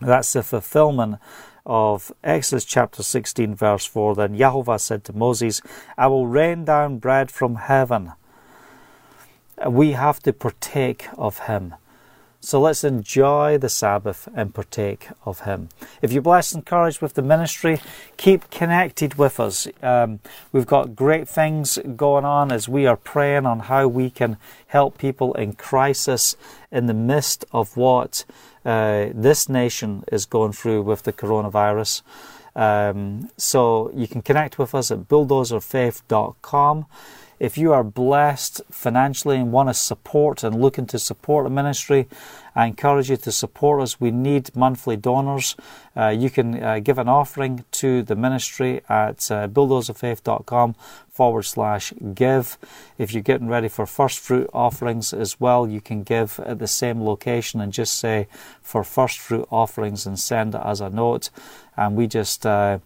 That's 0.00 0.32
the 0.32 0.42
fulfillment 0.42 1.18
of 1.66 2.12
Exodus 2.24 2.64
chapter 2.64 3.02
16, 3.02 3.54
verse 3.54 3.84
4. 3.84 4.14
Then 4.14 4.34
Yahweh 4.34 4.76
said 4.78 5.04
to 5.04 5.12
Moses, 5.12 5.60
I 5.96 6.06
will 6.06 6.26
rain 6.26 6.64
down 6.64 6.98
bread 6.98 7.30
from 7.30 7.56
heaven. 7.56 8.12
We 9.66 9.92
have 9.92 10.20
to 10.20 10.32
partake 10.32 11.08
of 11.18 11.40
him. 11.40 11.74
So 12.42 12.58
let's 12.58 12.84
enjoy 12.84 13.58
the 13.58 13.68
Sabbath 13.68 14.26
and 14.34 14.54
partake 14.54 15.08
of 15.26 15.40
Him. 15.40 15.68
If 16.00 16.10
you're 16.10 16.22
blessed 16.22 16.54
and 16.54 16.60
encouraged 16.62 17.02
with 17.02 17.12
the 17.12 17.22
ministry, 17.22 17.80
keep 18.16 18.50
connected 18.50 19.16
with 19.16 19.38
us. 19.38 19.68
Um, 19.82 20.20
we've 20.50 20.66
got 20.66 20.96
great 20.96 21.28
things 21.28 21.78
going 21.96 22.24
on 22.24 22.50
as 22.50 22.66
we 22.66 22.86
are 22.86 22.96
praying 22.96 23.44
on 23.44 23.60
how 23.60 23.88
we 23.88 24.08
can 24.08 24.38
help 24.68 24.96
people 24.96 25.34
in 25.34 25.52
crisis 25.52 26.34
in 26.72 26.86
the 26.86 26.94
midst 26.94 27.44
of 27.52 27.76
what 27.76 28.24
uh, 28.64 29.08
this 29.14 29.50
nation 29.50 30.02
is 30.10 30.24
going 30.24 30.52
through 30.52 30.80
with 30.80 31.02
the 31.02 31.12
coronavirus. 31.12 32.00
Um, 32.56 33.30
so 33.36 33.90
you 33.94 34.08
can 34.08 34.22
connect 34.22 34.58
with 34.58 34.74
us 34.74 34.90
at 34.90 35.00
bulldozerfaith.com. 35.08 36.86
If 37.40 37.56
you 37.56 37.72
are 37.72 37.82
blessed 37.82 38.60
financially 38.70 39.38
and 39.38 39.50
want 39.50 39.70
to 39.70 39.74
support 39.74 40.44
and 40.44 40.60
looking 40.60 40.86
to 40.88 40.98
support 40.98 41.44
the 41.44 41.50
ministry, 41.50 42.06
I 42.54 42.66
encourage 42.66 43.08
you 43.08 43.16
to 43.16 43.32
support 43.32 43.80
us. 43.80 43.98
We 43.98 44.10
need 44.10 44.54
monthly 44.54 44.98
donors. 44.98 45.56
Uh, 45.96 46.08
you 46.08 46.28
can 46.28 46.62
uh, 46.62 46.80
give 46.80 46.98
an 46.98 47.08
offering 47.08 47.64
to 47.72 48.02
the 48.02 48.14
ministry 48.14 48.82
at 48.90 49.30
uh, 49.30 49.48
forward 51.08 51.42
slash 51.42 51.92
give. 52.14 52.58
If 52.98 53.14
you're 53.14 53.22
getting 53.22 53.48
ready 53.48 53.68
for 53.68 53.86
first 53.86 54.18
fruit 54.18 54.50
offerings 54.52 55.14
as 55.14 55.40
well, 55.40 55.66
you 55.66 55.80
can 55.80 56.02
give 56.02 56.40
at 56.40 56.58
the 56.58 56.66
same 56.66 57.02
location 57.02 57.62
and 57.62 57.72
just 57.72 57.98
say 57.98 58.28
for 58.60 58.84
first 58.84 59.18
fruit 59.18 59.48
offerings 59.50 60.06
and 60.06 60.18
send 60.18 60.54
it 60.54 60.60
as 60.62 60.82
a 60.82 60.90
note. 60.90 61.30
And 61.74 61.96
we 61.96 62.06
just 62.06 62.44
uh, 62.44 62.80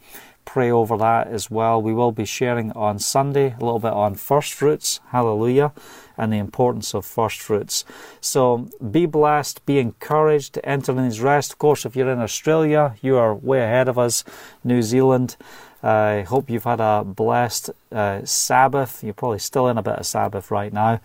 pray 0.45 0.71
over 0.71 0.97
that 0.99 1.29
as 1.29 1.51
well. 1.51 1.81
We 1.81 1.95
will 1.95 2.13
be 2.13 2.25
sharing 2.25 2.73
on 2.73 2.99
Sunday 2.99 3.55
a 3.59 3.65
little 3.65 3.79
bit 3.79 3.93
on 3.93 4.15
first 4.15 4.53
fruits, 4.53 5.01
hallelujah, 5.09 5.73
and 6.17 6.33
the 6.33 6.39
importance 6.39 6.95
of 6.95 7.05
first 7.05 7.41
fruits. 7.41 7.85
So 8.21 8.69
be 8.91 9.07
blessed, 9.07 9.65
be 9.67 9.79
encouraged 9.79 10.59
enter 10.65 10.93
in 10.93 11.05
his 11.05 11.21
rest. 11.21 11.53
Of 11.53 11.59
course, 11.59 11.85
if 11.85 11.97
you're 11.97 12.11
in 12.11 12.21
Australia, 12.21 12.97
you 13.03 13.17
are 13.17 13.35
way 13.35 13.63
ahead 13.63 13.89
of 13.89 13.99
us, 13.99 14.25
New 14.63 14.83
Zealand. 14.83 15.37
I 15.83 16.21
uh, 16.21 16.25
hope 16.25 16.49
you've 16.49 16.65
had 16.65 16.81
a 16.81 17.05
blessed 17.05 17.71
uh, 17.93 18.25
Sabbath. 18.25 19.05
You're 19.05 19.13
probably 19.13 19.39
still 19.39 19.69
in 19.69 19.77
a 19.77 19.83
bit 19.83 19.99
of 19.99 20.07
Sabbath 20.07 20.51
right 20.51 20.73
now. 20.73 21.01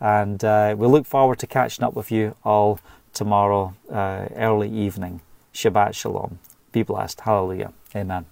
And 0.00 0.42
uh, 0.44 0.74
we 0.76 0.88
look 0.88 1.06
forward 1.06 1.38
to 1.38 1.46
catching 1.46 1.84
up 1.84 1.94
with 1.94 2.10
you 2.10 2.34
all 2.44 2.80
tomorrow, 3.12 3.74
uh, 3.88 4.26
early 4.34 4.68
evening. 4.68 5.20
Shabbat 5.54 5.94
Shalom. 5.94 6.40
Be 6.72 6.82
blessed. 6.82 7.20
Hallelujah. 7.20 7.72
Amen. 7.94 8.26